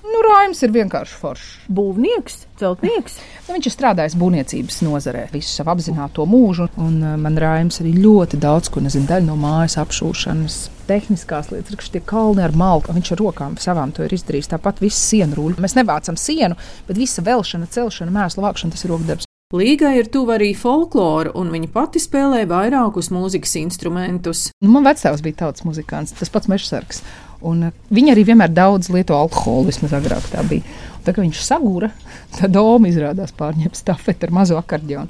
Nu, 0.00 0.20
Raims 0.24 0.62
ir 0.64 0.72
vienkārši 0.72 1.16
foršs. 1.20 1.48
Būvnieks, 1.72 2.44
celtnieks. 2.60 3.18
Nu, 3.50 3.56
viņš 3.56 3.66
ir 3.66 3.72
strādājis 3.74 4.14
būvniecības 4.14 4.76
nozarē 4.86 5.24
visu 5.32 5.50
savu 5.50 5.72
apzināto 5.72 6.22
mūžu, 6.30 6.68
un 6.78 7.00
uh, 7.02 7.16
man 7.18 7.34
Raims 7.42 7.80
arī 7.82 7.96
ļoti 7.98 8.38
daudz, 8.38 8.70
ko 8.70 8.78
nezinu, 8.84 9.08
daļa 9.08 9.26
no 9.26 9.34
mājas 9.40 9.74
apšūšanas. 9.82 10.58
Tehniskās 10.86 11.50
lietas, 11.50 11.74
kas 11.80 11.90
tie 11.90 12.02
kalni 12.12 12.44
ar 12.46 12.54
malku, 12.54 12.94
viņš 12.94 13.10
ar 13.16 13.22
rokām 13.24 13.56
savām 13.58 13.90
to 13.96 14.06
ir 14.06 14.14
izdarījis. 14.14 14.52
Tāpat 14.52 14.78
viss 14.84 15.02
sienu 15.10 15.34
rūļi. 15.34 15.58
Mēs 15.64 15.74
nevācam 15.80 16.14
sienu, 16.14 16.54
bet 16.86 17.00
visa 17.00 17.26
velšana, 17.26 17.66
celšana, 17.74 18.14
mēslu 18.14 18.46
vākšana, 18.46 18.76
tas 18.76 18.86
ir 18.86 18.94
rokdarbs. 18.94 19.26
Līgai 19.50 19.96
ir 19.98 20.06
tuva 20.14 20.36
arī 20.36 20.52
folklora, 20.54 21.32
un 21.34 21.48
viņa 21.50 21.72
pati 21.74 21.98
spēlē 21.98 22.44
vairākus 22.46 23.08
mūzikas 23.10 23.56
instrumentus. 23.58 24.44
Nu, 24.62 24.70
man 24.76 24.86
vecāks 24.86 25.24
bija 25.26 25.40
tautas 25.40 25.66
muzikants, 25.66 26.14
tas 26.14 26.30
pats 26.30 26.46
mežsargs. 26.52 27.02
Un 27.48 27.68
uh, 27.68 27.76
viņa 27.90 28.14
arī 28.14 28.24
vienmēr 28.28 28.52
daudz 28.52 28.90
lieto 28.92 29.16
alkoholu, 29.16 29.68
vismaz 29.70 29.94
agrāk 29.96 30.26
tā 30.32 30.44
bija. 30.48 30.66
Un 30.98 31.06
tā 31.06 31.14
kā 31.16 31.24
viņš 31.24 31.44
sagūra, 31.46 31.92
tad 32.38 32.52
Doma 32.56 32.90
izrādās 32.90 33.32
pārņemt 33.36 33.78
stafeti 33.78 34.28
ar 34.28 34.34
mazo 34.40 34.60
akordionu. 34.60 35.08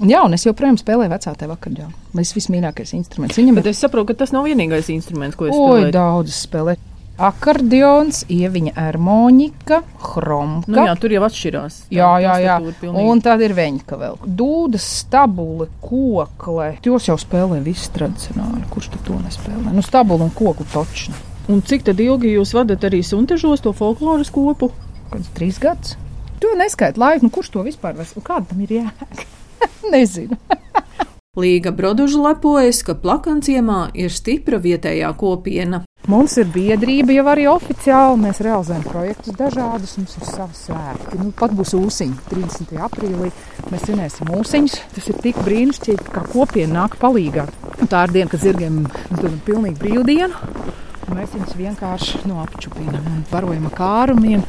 Un, 0.00 0.08
jā, 0.08 0.22
un 0.24 0.32
es 0.32 0.46
joprojām 0.46 0.78
spēlēju 0.80 1.12
vecāku 1.12 1.50
akordionu. 1.52 1.92
Tas 2.14 2.30
ir 2.32 2.38
vismīļākais 2.38 2.94
instruments. 2.96 3.36
Viņam 3.36 3.60
Bet 3.60 3.68
es 3.74 3.82
saprotu, 3.84 4.08
ka 4.10 4.22
tas 4.22 4.32
nav 4.32 4.48
vienīgais 4.48 4.88
instruments, 4.94 5.36
ko 5.36 5.50
es 5.50 5.52
spēlēju. 5.52 5.90
Oi, 5.90 5.92
daudz 5.92 6.38
spēlēju. 6.46 6.86
Akordions, 7.20 8.22
ieviņa 8.32 8.72
harmonika, 8.78 9.82
chromka. 10.00 10.72
Nu 10.72 10.86
jā, 10.88 10.94
tur 10.96 11.12
jau 11.12 11.20
atšķirās. 11.26 11.74
Tā, 11.82 11.96
jā, 11.98 12.08
jā, 12.24 12.36
jā. 12.46 12.54
Un 12.88 13.20
tad 13.20 13.44
ir 13.44 13.52
veņka 13.58 13.98
vēl. 14.00 14.16
Dūdas, 14.24 14.86
stabuli, 15.02 15.68
kokle. 15.84 16.70
Jūs 16.80 17.10
jau 17.10 17.18
spēlējat 17.20 17.66
visu 17.66 17.92
tradicionāli. 17.98 18.64
Kurš 18.72 18.94
to 19.04 19.20
nespēlē? 19.20 19.74
Nu, 19.76 19.84
stabuli 19.84 20.24
un 20.30 20.32
koku 20.32 20.64
točni. 20.72 21.12
Un 21.48 21.62
cik 21.62 21.88
ilgi 21.94 22.34
jūs 22.34 22.54
vadat 22.54 22.84
arī 22.84 23.00
suntežos 23.06 23.64
to 23.64 23.72
folkloras 23.72 24.30
kopu? 24.30 24.70
Kāds 25.10 25.32
trīs 25.34 25.58
gadus. 25.58 25.96
To 26.40 26.54
neskaidrs 26.56 27.00
laiku, 27.00 27.26
nu 27.26 27.30
kurš 27.30 27.50
to 27.52 27.64
vispār 27.66 27.96
var? 27.96 28.06
Kāda 28.06 28.52
tam 28.52 28.60
ir 28.64 28.76
jēga? 28.78 29.26
Nezinu. 29.92 30.36
Līga 31.40 31.70
Broduža 31.70 32.18
lepojas, 32.18 32.80
ka 32.82 32.96
plakanciemā 32.98 33.90
ir 33.94 34.10
stipra 34.10 34.58
vietējā 34.58 35.12
kopiena. 35.20 35.84
Mums 36.10 36.34
ir 36.40 36.48
biedrība 36.50 37.14
jau 37.14 37.26
arī 37.30 37.44
oficiāli. 37.46 38.16
Mēs 38.24 38.40
realizējam 38.42 38.86
projektus 38.88 39.36
dažādus. 39.38 39.92
Mums 40.00 40.16
ir 40.16 40.26
savs 40.26 40.64
svētki. 40.66 41.20
Nu, 41.20 41.28
pat 41.36 41.52
būs 41.54 41.74
ūsiņi 41.76 42.16
30. 42.32 42.74
aprīlī. 42.88 43.30
Mēs 43.70 43.84
svinēsim 43.84 44.32
ūsiņus. 44.40 44.78
Tas 44.96 45.10
ir 45.12 45.20
tik 45.22 45.38
brīnišķīgi, 45.44 46.08
kā 46.10 46.24
kopiena 46.32 46.80
nāk 46.80 46.96
palīgā. 47.02 47.46
Tā 47.84 48.06
ir 48.08 48.16
diena, 48.16 48.30
kad 48.32 48.42
zirgiem 48.42 48.82
ir 48.88 49.38
pilnīgi 49.46 49.78
brīvdiena. 49.84 50.88
Mēs 51.10 51.34
viņus 51.34 51.56
vienkārši 51.58 52.22
no 52.30 52.38
apčupinām 52.44 53.06
un 53.10 53.24
barojam 53.30 53.66
ar 53.70 53.74
kārumiem, 53.78 54.44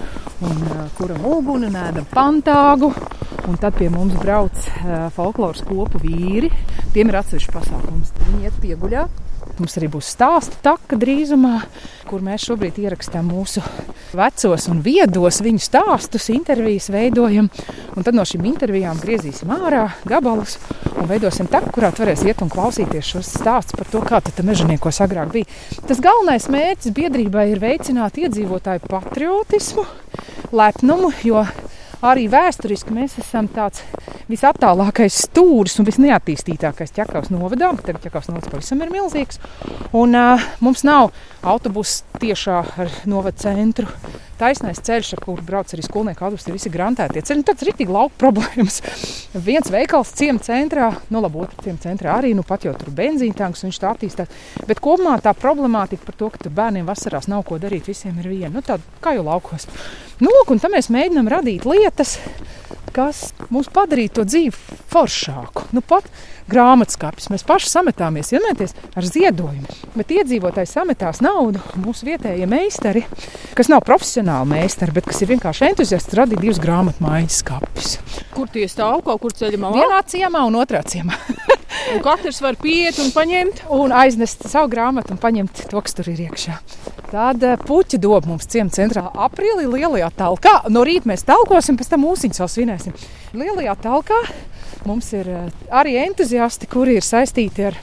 un 0.45 0.61
uh, 0.67 0.83
kuram 0.97 1.25
uguni, 1.31 1.71
nēdam 1.73 2.07
pantāgu. 2.11 2.91
Un 3.49 3.57
tad 3.57 3.75
pie 3.79 3.89
mums 3.89 4.13
brauc 4.21 4.53
uh, 4.69 5.09
folkloras 5.15 5.65
kopu 5.65 6.03
vīri. 6.03 6.51
Tiem 6.93 7.09
ir 7.09 7.19
atsevišķs 7.21 7.53
pasākums. 7.55 8.13
Viņi 8.27 8.47
iet 8.47 8.61
pieguļā 8.61 9.07
Mums 9.61 9.75
arī 9.77 9.89
būs 9.91 10.07
stāstu 10.13 10.57
taka 10.63 10.97
drīzumā, 10.97 11.59
kur 12.09 12.23
mēs 12.25 12.47
šobrīd 12.47 12.79
ierakstām 12.81 13.27
mūsu 13.29 13.63
vecos 14.17 14.67
un 14.71 14.79
viedos 14.85 15.41
viņu 15.43 15.61
stāstus, 15.61 16.29
intervijas 16.33 16.89
veidojam. 16.93 17.49
Un 17.93 18.07
tad 18.07 18.17
no 18.17 18.25
šīm 18.27 18.47
intervijām 18.49 19.01
griezīsim 19.03 19.51
ārā 19.53 19.83
gabalus 20.07 20.57
un 21.01 21.09
veidosim 21.09 21.49
taku, 21.49 21.71
kurā 21.73 21.89
varēs 21.97 22.23
iet 22.27 22.41
un 22.45 22.51
klausīties 22.51 23.09
šos 23.15 23.33
stāstus 23.39 23.77
par 23.77 23.89
to, 23.89 24.01
kā 24.05 24.21
tas 24.21 24.45
mežoniekos 24.45 25.01
agrāk 25.03 25.33
bija. 25.33 25.49
Tas 25.89 26.01
galvenais 26.03 26.47
mērķis 26.51 26.93
biedrībai 26.97 27.47
ir 27.51 27.61
veicināt 27.63 28.19
iedzīvotāju 28.21 28.85
patriotismu, 28.91 29.85
lepnumu, 30.53 31.11
jo 31.25 31.41
arī 32.05 32.27
vēsturiski 32.31 32.93
mēs 32.93 33.17
esam 33.21 33.49
tāds 33.51 33.81
visattālākais 34.31 35.19
stūris 35.27 35.77
un 35.81 35.87
visneattīstītākais 35.89 36.95
ķekavas 36.95 37.31
novadā. 37.33 37.71
Tagad 37.81 38.01
ķekavas 38.05 38.31
novads 38.31 38.51
pavisam 38.51 38.81
ir 38.83 38.91
milzīgs. 38.93 39.41
Un 39.97 40.17
uh, 40.17 40.49
mums 40.63 40.85
nav 40.87 41.11
autobusu 41.41 42.19
tiešā 42.21 42.59
ar 42.81 42.99
novada 43.09 43.37
centru. 43.41 43.89
Taisnais 44.41 44.79
ceļš, 44.81 45.11
ar 45.13 45.21
kuru 45.21 45.43
brauc 45.45 45.69
arī 45.69 45.83
skolnieku 45.85 46.25
autobusi, 46.25 46.47
ir 46.49 46.55
visi 46.57 46.71
grantētie 46.73 47.21
ceļi. 47.21 47.41
Nu, 47.41 47.45
tāds 47.45 47.77
tik 47.77 47.91
lauka 47.93 48.17
problēmas. 48.23 48.79
Viens 49.37 49.69
veikals 49.73 50.13
ciemata 50.17 50.49
centrā, 50.49 50.87
nu 51.13 51.21
labi, 51.21 51.43
otrs 51.45 51.61
ciemata 51.65 51.89
centrā 51.89 52.15
arī, 52.17 52.33
nu 52.37 52.45
pat 52.47 52.65
jau 52.65 52.73
tur 52.77 52.89
benzīna 52.97 53.37
tanks, 53.37 53.61
viņš 53.67 53.81
tā 53.83 53.91
attīstās. 53.93 54.31
Bet 54.69 54.81
kopumā 54.81 55.19
tā 55.21 55.35
problemātika 55.37 56.07
par 56.07 56.17
to, 56.17 56.31
ka 56.33 56.53
bērniem 56.61 56.89
vasarās 56.89 57.29
nav 57.29 57.45
ko 57.45 57.61
darīt, 57.61 57.91
visiem 57.91 58.17
ir 58.23 58.31
viena. 58.31 58.55
Nu, 58.55 58.65
tāda 58.65 58.81
kā 59.03 59.13
jau 59.17 59.27
laukos. 59.27 59.69
Nu, 60.21 60.29
lūk, 60.29 60.55
un 60.55 60.61
tam 60.61 60.73
mēs 60.73 60.89
mēģinām 60.93 61.29
radīt 61.29 61.69
lietas, 61.69 62.17
kas 62.95 63.29
mums 63.53 63.69
padarītu 63.73 64.19
to 64.19 64.25
dzīvi 64.27 64.79
foršāku. 64.91 65.67
Nu, 65.75 65.83
pat 65.85 66.07
grāmatskapis 66.51 67.29
mēs 67.31 67.45
paši 67.47 67.69
sametāmies, 67.71 68.33
iedomājieties, 68.33 68.75
ar 68.97 69.07
ziedojumu. 69.07 69.77
Bet 69.95 70.11
iedzīvotāji 70.15 70.71
sametās 70.71 71.21
naudu, 71.23 71.61
mūsu 71.79 72.09
vietējie 72.09 72.49
meistari, 72.51 73.05
kas 73.57 73.71
nav 73.71 73.85
profesionāli 73.87 74.51
meistari, 74.55 74.95
bet 74.97 75.07
kas 75.09 75.23
ir 75.23 75.31
vienkārši 75.33 75.69
entuziasti, 75.71 76.19
radīja 76.19 76.45
divus 76.47 76.61
grāmatmaiņas 76.63 77.39
skapus. 77.43 77.95
Kur 78.35 78.51
tie 78.51 78.67
stāv 78.71 79.05
kaut 79.07 79.23
kur 79.23 79.35
ceļā? 79.35 79.59
Vienā 79.61 80.03
ciemā 80.11 80.45
un 80.49 80.59
otrā 80.61 80.83
ciemā. 80.87 81.17
un 81.93 82.01
katrs 82.03 82.41
var 82.43 82.57
pieiet 82.61 82.99
un 83.01 83.11
paņemt. 83.15 83.63
Un 83.73 83.93
aiznest 83.95 84.45
savu 84.51 84.69
grāmatu 84.71 85.15
un 85.15 85.21
paņemt 85.21 85.65
to, 85.71 85.81
kas 85.83 85.97
tur 85.97 86.09
ir 86.11 86.21
iekšā. 86.27 86.57
Tāda 87.11 87.57
puķa 87.59 87.99
doba 88.01 88.29
mums 88.29 88.47
ciemata 88.51 88.79
centrā 88.79 89.03
aprīlī 89.25 89.67
lielajā 89.67 90.11
talkā. 90.17 90.53
No 90.71 90.85
rīta 90.87 91.09
mēs 91.11 91.25
talkosim, 91.27 91.79
pēc 91.79 91.91
tam 91.91 92.05
mūsiņus 92.05 92.43
vēl 92.43 92.51
svinēsim. 92.55 92.95
Lielajā 93.35 93.75
talkā 93.83 94.21
mums 94.87 95.11
ir 95.13 95.27
eh, 95.29 95.49
arī 95.81 95.97
entuziasti, 96.05 96.69
kuri 96.71 96.97
ir 96.99 97.05
saistīti 97.05 97.67
ar 97.69 97.77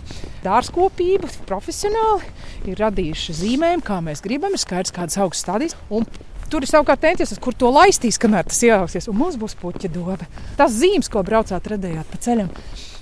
dārzkopību, 0.44 1.30
profesionāli. 1.48 2.32
Ir 2.68 2.80
radījuši 2.80 3.36
zīmējumu, 3.42 3.84
kā 3.86 4.00
mēs 4.04 4.24
gribam, 4.24 4.54
ir 4.56 4.62
skaidrs, 4.62 4.94
kādas 4.96 5.20
augstas 5.20 5.46
stādīs. 5.46 5.78
Un 5.90 6.08
Tur 6.48 6.64
ir 6.64 6.70
savukārt 6.70 7.02
tēties, 7.02 7.34
kur 7.44 7.52
to 7.52 7.68
laistīs, 7.68 8.16
kamēr 8.16 8.46
tas 8.48 8.62
ienāksies. 8.64 9.10
Un 9.12 9.18
mums 9.20 9.36
būs 9.36 9.52
puķa 9.60 9.90
doba. 9.92 10.24
Tas 10.56 10.72
zīmes, 10.72 11.10
ko 11.12 11.20
braucāt, 11.20 11.68
redzējāt 11.68 12.08
pa 12.08 12.20
ceļam 12.24 12.48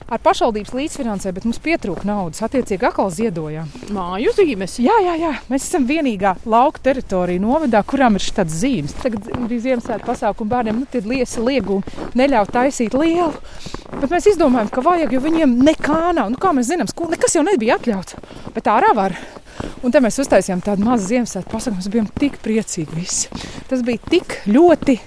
ar 0.06 0.20
pašvaldības 0.22 0.74
līdzfinansē, 0.76 1.32
bet 1.34 1.46
mums 1.46 1.58
pietrūka 1.62 2.06
naudas. 2.06 2.42
Attiecīgi, 2.46 2.86
atkal 2.86 3.10
ziedojām. 3.14 3.70
Māju 3.94 4.34
zīmes. 4.36 4.78
Jā, 4.82 4.94
jā, 5.02 5.16
jā. 5.18 5.32
Mēs 5.50 5.66
esam 5.68 5.86
vienīgā 5.88 6.36
lauka 6.46 6.82
teritorija 6.86 7.42
novadā, 7.42 7.82
kurām 7.86 8.18
ir 8.18 8.26
šāds 8.26 8.60
zīmes. 8.62 8.94
Tagad 9.02 9.26
bija 9.50 9.64
Ziemassvētku 9.66 10.06
pasākumu 10.06 10.52
bērniem, 10.52 10.82
nu, 10.82 10.90
tie 10.90 11.02
liesi 11.06 11.42
liegumi 11.42 11.96
neļauj 12.18 12.52
taisīt 12.54 12.94
lielu. 12.96 13.32
Bet 13.96 14.12
mēs 14.12 14.30
izdomājām, 14.32 14.70
ka 14.72 14.84
vajag, 14.84 15.16
jo 15.16 15.22
viņiem 15.24 15.58
nekā 15.66 16.12
nav. 16.16 16.30
Nu, 16.30 16.38
kā 16.40 16.52
mēs 16.54 16.70
zinām, 16.70 16.90
nekas 17.10 17.38
jau 17.38 17.44
nebija 17.46 17.80
atļauts, 17.80 18.18
bet 18.54 18.70
ārā 18.70 18.92
var. 18.96 19.16
Un 19.82 19.92
te 19.94 20.02
mēs 20.04 20.20
uztaisījām 20.20 20.62
tādu 20.64 20.84
mazu 20.86 21.10
Ziemassvētku 21.10 21.52
pasākumu. 21.54 21.80
Mēs 21.80 21.92
bijām 21.92 22.08
tik 22.20 22.38
priecīgi 22.44 22.98
visi. 22.98 23.44
Tas 23.70 23.84
bija 23.86 24.02
tik 24.10 24.40
ļoti 24.50 25.00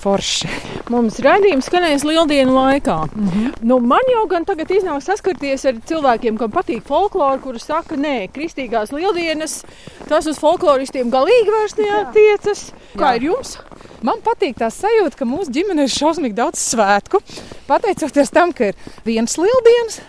forši. 0.00 0.69
Mums 0.90 1.20
raidījums 1.22 1.68
skanēs 1.70 2.02
lieldienu 2.02 2.50
laikā. 2.56 2.96
Mm 3.14 3.28
-hmm. 3.28 3.50
nu, 3.62 3.78
man 3.78 4.08
jau 4.10 4.24
gan 4.26 4.44
tagad 4.44 4.70
iznāk 4.74 5.04
saskarties 5.06 5.64
ar 5.70 5.76
cilvēkiem, 5.86 6.38
kam 6.38 6.50
patīk 6.50 6.82
folklore, 6.86 7.38
kurus 7.38 7.68
saka, 7.68 7.94
nē, 7.94 8.28
kristīgās 8.34 8.90
lieldienas, 8.92 9.62
tas 10.08 10.26
uz 10.26 10.40
folkloristiem 10.42 11.10
galīgi 11.10 11.54
vairs 11.54 11.76
neatiecas. 11.78 12.72
Kā 12.98 13.14
ir 13.16 13.28
jums? 13.30 13.58
Man 14.02 14.18
patīk 14.24 14.58
tā 14.58 14.70
sajūta, 14.72 15.16
ka 15.16 15.24
mūsu 15.24 15.52
ģimenē 15.52 15.86
ir 15.86 15.94
šausmīgi 15.94 16.34
daudz 16.34 16.58
svētku. 16.58 17.20
Pateicoties 17.68 18.30
tam, 18.30 18.52
ka 18.52 18.72
ir 18.72 18.74
vienas 19.04 19.38
lieldienas, 19.38 20.00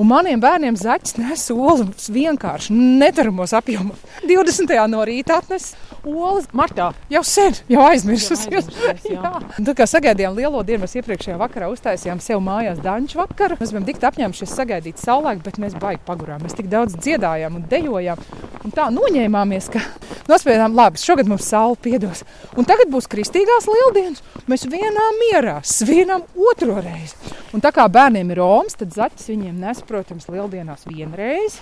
Un 0.00 0.08
maniem 0.08 0.40
bērniem 0.40 0.76
zaķis 0.80 1.18
nes 1.20 1.42
olas 1.52 2.08
vienkārši 2.12 2.72
netaramos 2.72 3.52
apjomos. 3.56 4.00
20. 4.30 4.72
no 4.88 5.02
rīta 5.04 5.36
atnes 5.42 5.72
olas. 6.00 6.46
Martā 6.56 6.90
jau 7.12 7.22
sen, 7.26 7.56
jau 7.68 7.84
aizmirsusies. 7.90 8.70
Tad, 9.04 9.72
kā 9.78 9.88
sagaidījām 9.88 10.38
lielo 10.38 10.62
dienu, 10.64 10.82
mēs 10.86 10.96
iepriekšējā 11.00 11.36
vakarā 11.40 11.68
uztaisījām 11.72 12.22
sev 12.24 12.40
mājās 12.44 12.80
danču 12.84 13.20
vakaru. 13.20 13.58
Mēs 13.60 13.74
bijām 13.74 13.86
tik 13.88 14.00
apņēmušies 14.08 14.56
sagaidīt 14.56 15.02
saulēku, 15.02 15.44
bet 15.44 15.60
mēs 15.62 15.76
baigi 15.82 16.02
pagurām. 16.08 16.40
Mēs 16.46 16.56
tik 16.56 16.72
daudz 16.72 16.96
dziedājām 16.96 17.60
un 17.60 17.68
dejojām. 17.68 18.24
Un 18.62 18.74
tā 18.74 18.88
noņēmāmies, 18.94 19.68
ka 19.74 19.84
nospiedām, 20.32 20.76
labi, 20.78 21.02
šogad 21.02 21.28
mums 21.28 21.52
saule 21.52 21.76
piedos. 21.84 22.24
Un 22.56 22.68
tagad 22.68 22.88
būs 22.92 23.10
kristīgās 23.12 23.68
lieldienas. 23.68 24.24
Mēs 24.48 24.64
vienā 24.72 25.08
mierā 25.20 25.60
svinam 25.68 26.24
otro 26.48 26.80
reizi. 26.80 27.31
Un 27.52 27.60
tā 27.60 27.68
kā 27.74 27.84
bērniem 27.92 28.30
ir 28.32 28.40
omas, 28.40 28.78
tad 28.80 28.94
zaķis 28.94 29.28
viņiem 29.28 29.58
nes 29.60 29.82
protams, 29.84 30.24
lieldienās 30.32 30.86
vienreiz 30.88 31.58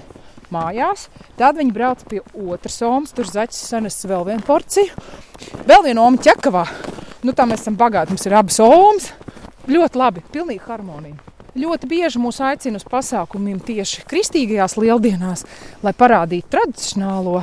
mājās. 0.55 1.09
Tad 1.39 1.59
viņi 1.59 1.75
brauc 1.75 2.05
pie 2.11 2.21
otras 2.31 2.79
omas, 2.87 3.15
tur 3.15 3.27
zaķis 3.27 3.65
sanes 3.73 3.99
vēl 4.07 4.23
vienu 4.29 4.45
porciju. 4.47 4.93
Vēl 5.67 5.89
viena 5.89 6.05
oma 6.05 6.21
ķekavā. 6.23 6.63
Nu, 7.27 7.35
tā 7.35 7.47
mēs 7.49 7.65
esam 7.65 7.79
bagāti, 7.81 8.15
mums 8.15 8.27
ir 8.29 8.37
abas 8.39 8.61
omas. 8.63 9.11
Ļoti 9.71 9.99
labi, 9.99 10.23
pilnīgi 10.31 10.63
harmonija. 10.69 11.19
Ļoti 11.59 11.91
bieži 11.91 12.23
mūs 12.23 12.39
aicina 12.47 12.79
uz 12.79 12.87
pasākumiem 12.87 13.59
tieši 13.67 14.07
kristīgajās 14.09 14.79
lieldienās, 14.79 15.43
lai 15.83 15.95
parādītu 15.99 16.53
tradicionālo. 16.55 17.43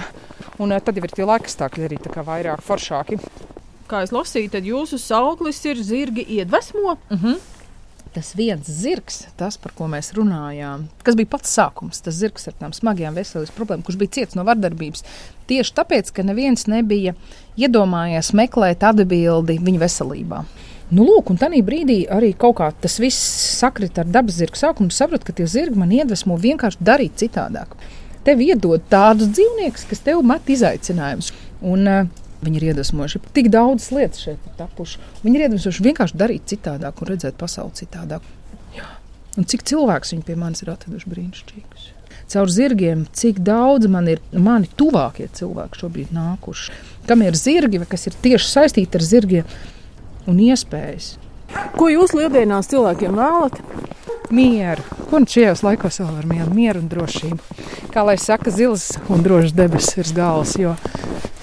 Un 0.63 0.71
eh, 0.71 0.79
tad 0.81 0.95
jau 0.95 1.03
ir 1.03 1.13
tie 1.13 1.27
laikstākļi 1.27 1.89
arī 1.89 1.99
vairāk 2.15 2.63
foršāki. 2.63 3.19
Kā 3.91 4.05
es 4.07 4.15
lasīju, 4.15 4.53
tad 4.55 4.65
jūsu 4.67 4.99
sauklis 5.03 5.59
ir 5.67 5.83
zirgi 5.83 6.23
iedvesmo. 6.39 6.95
Uh 6.95 7.19
mhm. 7.19 7.27
-huh 7.27 7.56
tas 8.17 8.31
viens 8.33 8.65
zirgs, 8.65 9.27
tas, 9.37 9.59
par 9.61 9.75
ko 9.77 9.85
mēs 9.91 10.09
runājām, 10.17 10.87
kas 11.05 11.17
bija 11.19 11.29
pats 11.35 11.51
sākums, 11.53 12.01
tas 12.01 12.17
zirgs 12.17 12.49
ar 12.49 12.55
tām 12.57 12.73
smagajām 12.73 13.17
veselības 13.17 13.53
problēmām, 13.53 13.83
kurš 13.85 13.99
bija 14.01 14.15
ciets 14.15 14.37
no 14.37 14.45
vardarbības. 14.47 15.05
Tieši 15.47 15.75
tāpēc, 15.77 16.09
ka 16.15 16.25
neviens 16.25 16.65
nebija 16.65 17.13
iedomājies 17.61 18.33
meklēt 18.37 18.81
atbildi 18.89 19.59
viņa 19.61 19.83
veselībā. 19.85 20.41
Nu, 20.89 21.03
lūk, 21.03 21.29
un 21.29 21.37
tajā 21.37 21.61
brīdī 21.67 21.99
arī 22.09 22.31
kaut 22.39 22.57
kā 22.57 22.71
tas 22.81 22.97
viss 23.03 23.21
sakrita 23.59 24.01
ar 24.01 24.09
dabas 24.09 24.39
zirgu 24.39 24.57
sākumu. 24.57 24.93
Sapratu, 24.95 25.27
ka 25.27 25.35
tie 25.35 25.45
zirgi 25.51 25.77
man 25.77 25.91
iedvesmo 25.93 26.39
vienkārši 26.41 26.81
darīt 26.89 27.19
citādāk. 27.21 27.75
Tev 28.25 28.41
iedod 28.41 28.81
tādus 28.89 29.29
dzīvniekus, 29.35 29.83
kas 29.91 30.01
tev 30.07 30.23
met 30.25 30.47
izaicinājumus. 30.49 31.33
Un, 31.61 31.85
uh, 31.91 32.26
Viņi 32.43 32.59
ir 32.59 32.67
iedvesmojuši. 32.69 33.21
Tik 33.33 33.49
daudz 33.53 33.89
lietas 33.95 34.21
šeit 34.21 34.41
ir 34.45 34.55
tapušas. 34.59 35.01
Viņi 35.23 35.39
ir 35.39 35.45
iedvesmojuši 35.47 35.85
vienkārši 35.87 36.19
darīt 36.21 36.49
citādāk 36.51 37.01
un 37.01 37.09
redzēt 37.09 37.37
pasauli 37.39 37.73
citādāk. 37.79 38.25
Jā. 38.77 38.89
Un 39.37 39.47
cik 39.49 39.65
cilvēks 39.69 40.13
viņi 40.13 40.25
pie 40.27 40.35
manis 40.37 40.61
ir 40.61 40.73
atraduši 40.73 41.13
brīnišķīgus. 41.13 41.87
Caur 42.27 42.51
zirgiem, 42.51 43.05
cik 43.15 43.39
daudz 43.45 43.87
man 43.89 44.09
ir 44.11 44.21
mani 44.33 44.69
tuvākie 44.79 45.29
cilvēki 45.33 45.79
šobrīd 45.81 46.13
nākuši, 46.15 46.75
kam 47.07 47.23
ir 47.23 47.37
zirgi, 47.39 47.79
kas 47.87 48.09
ir 48.09 48.17
tieši 48.23 48.49
saistīti 48.51 48.99
ar 48.99 49.05
zirgiem 49.07 49.57
un 50.27 50.41
iespējas. 50.43 51.15
Ko 51.77 51.89
jūs 51.91 52.15
lieldienās 52.17 52.69
cilvēkiem 52.71 53.17
vēlat? 53.17 53.61
Mieru. 54.33 54.83
Un 55.15 55.23
šajos 55.29 55.63
laikos 55.63 56.01
vēl 56.01 56.17
ar 56.19 56.27
mieru, 56.27 56.51
mieru 56.51 56.83
un 56.83 56.91
drošību. 56.91 57.63
Kā 57.93 58.03
lai 58.03 58.17
saka, 58.19 58.51
zils 58.51 58.91
un 59.07 59.23
drošs 59.23 59.55
debesis 59.55 59.95
virs 59.95 60.15
galvas. 60.17 60.57
Jo 60.59 60.75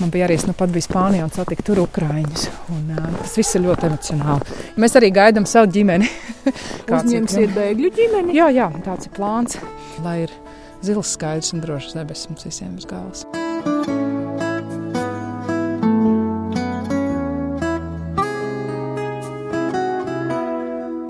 Man 0.00 0.10
bija 0.10 0.26
arī, 0.26 0.36
nu, 0.46 0.52
pat 0.58 0.72
bija 0.74 0.84
Spānijā 0.84 1.24
un 1.24 1.30
satika 1.32 1.64
tur 1.64 1.80
ukrāņus. 1.84 2.48
Un, 2.74 2.82
uh, 2.96 3.06
tas 3.20 3.36
viss 3.38 3.56
ir 3.56 3.64
ļoti 3.64 3.88
emocionāli. 3.88 4.58
Mēs 4.82 4.98
arī 4.98 5.12
gaidām 5.14 5.46
savu 5.48 5.70
ģimeni. 5.74 6.10
Uzņemsiet 6.98 7.54
bēgļu 7.54 7.92
ģimeni? 8.00 8.36
Jā, 8.36 8.50
jā, 8.54 8.68
tāds 8.84 9.08
ir 9.08 9.14
plāns, 9.16 9.60
lai 10.04 10.24
ir 10.26 10.38
zils, 10.84 11.14
skaidrs 11.14 11.54
un 11.54 11.64
drošs 11.64 11.96
debesis 11.96 12.32
mums 12.32 12.48
visiem 12.50 12.74
uz 12.76 12.90
galvas. 12.90 13.93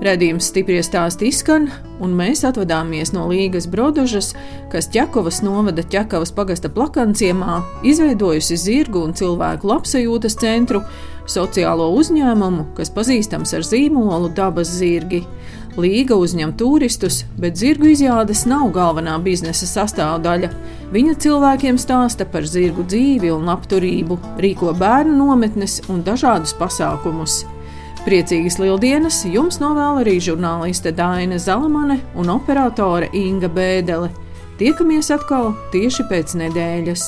Radījums 0.05 0.51
stipri 0.51 0.83
stāsti 0.85 1.31
izskan, 1.31 1.63
un 2.03 2.11
mēs 2.13 2.43
atvadāmies 2.45 3.09
no 3.15 3.23
Līgas 3.31 3.65
Brodužas, 3.71 4.35
kas 4.69 4.85
Ķekovas 4.93 5.39
novada 5.41 5.81
Ķekavas 5.81 6.29
pagasta 6.35 6.69
plakanciemā, 6.69 7.63
izveidojusi 7.89 8.57
zirgu 8.61 9.01
un 9.07 9.15
cilvēku 9.17 9.65
labsajūtas 9.71 10.37
centru, 10.43 10.83
sociālo 11.25 11.87
uzņēmumu, 11.97 12.67
kas 12.77 12.93
pazīstams 12.93 13.55
ar 13.57 13.65
zīmolu 13.65 14.29
dabas 14.37 14.75
zirgi. 14.77 15.23
Līga 15.81 16.19
uzņem 16.21 16.53
turistus, 16.59 17.23
bet 17.41 17.57
zirgu 17.57 17.89
izjādes 17.95 18.45
nav 18.45 18.69
galvenā 18.77 19.17
biznesa 19.25 19.65
sastāvdaļa. 19.71 20.51
Viņa 20.93 21.17
cilvēkiem 21.25 21.81
stāsta 21.81 22.29
par 22.29 22.45
zirgu 22.45 22.85
dzīvi 22.85 23.33
un 23.33 23.49
labturību, 23.49 24.21
rīko 24.37 24.77
bērnu 24.77 25.17
nometnes 25.17 25.81
un 25.89 26.05
dažādus 26.05 26.53
pasākumus. 26.61 27.41
Priecīgas 28.05 28.59
lieldienas 28.61 29.23
jums 29.25 29.55
novēl 29.57 30.03
arī 30.03 30.19
žurnāliste 30.21 30.91
Dāna 30.93 31.39
Zalamane 31.41 31.97
un 32.13 32.29
operātore 32.35 33.09
Inga 33.17 33.49
Bēdele. 33.49 34.11
Tiekamies 34.61 35.09
atkal 35.15 35.55
tieši 35.73 36.05
pēc 36.11 36.37
nedēļas. 36.37 37.07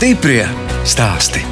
Stiprie 0.00 0.46
stāsti. 0.88 1.49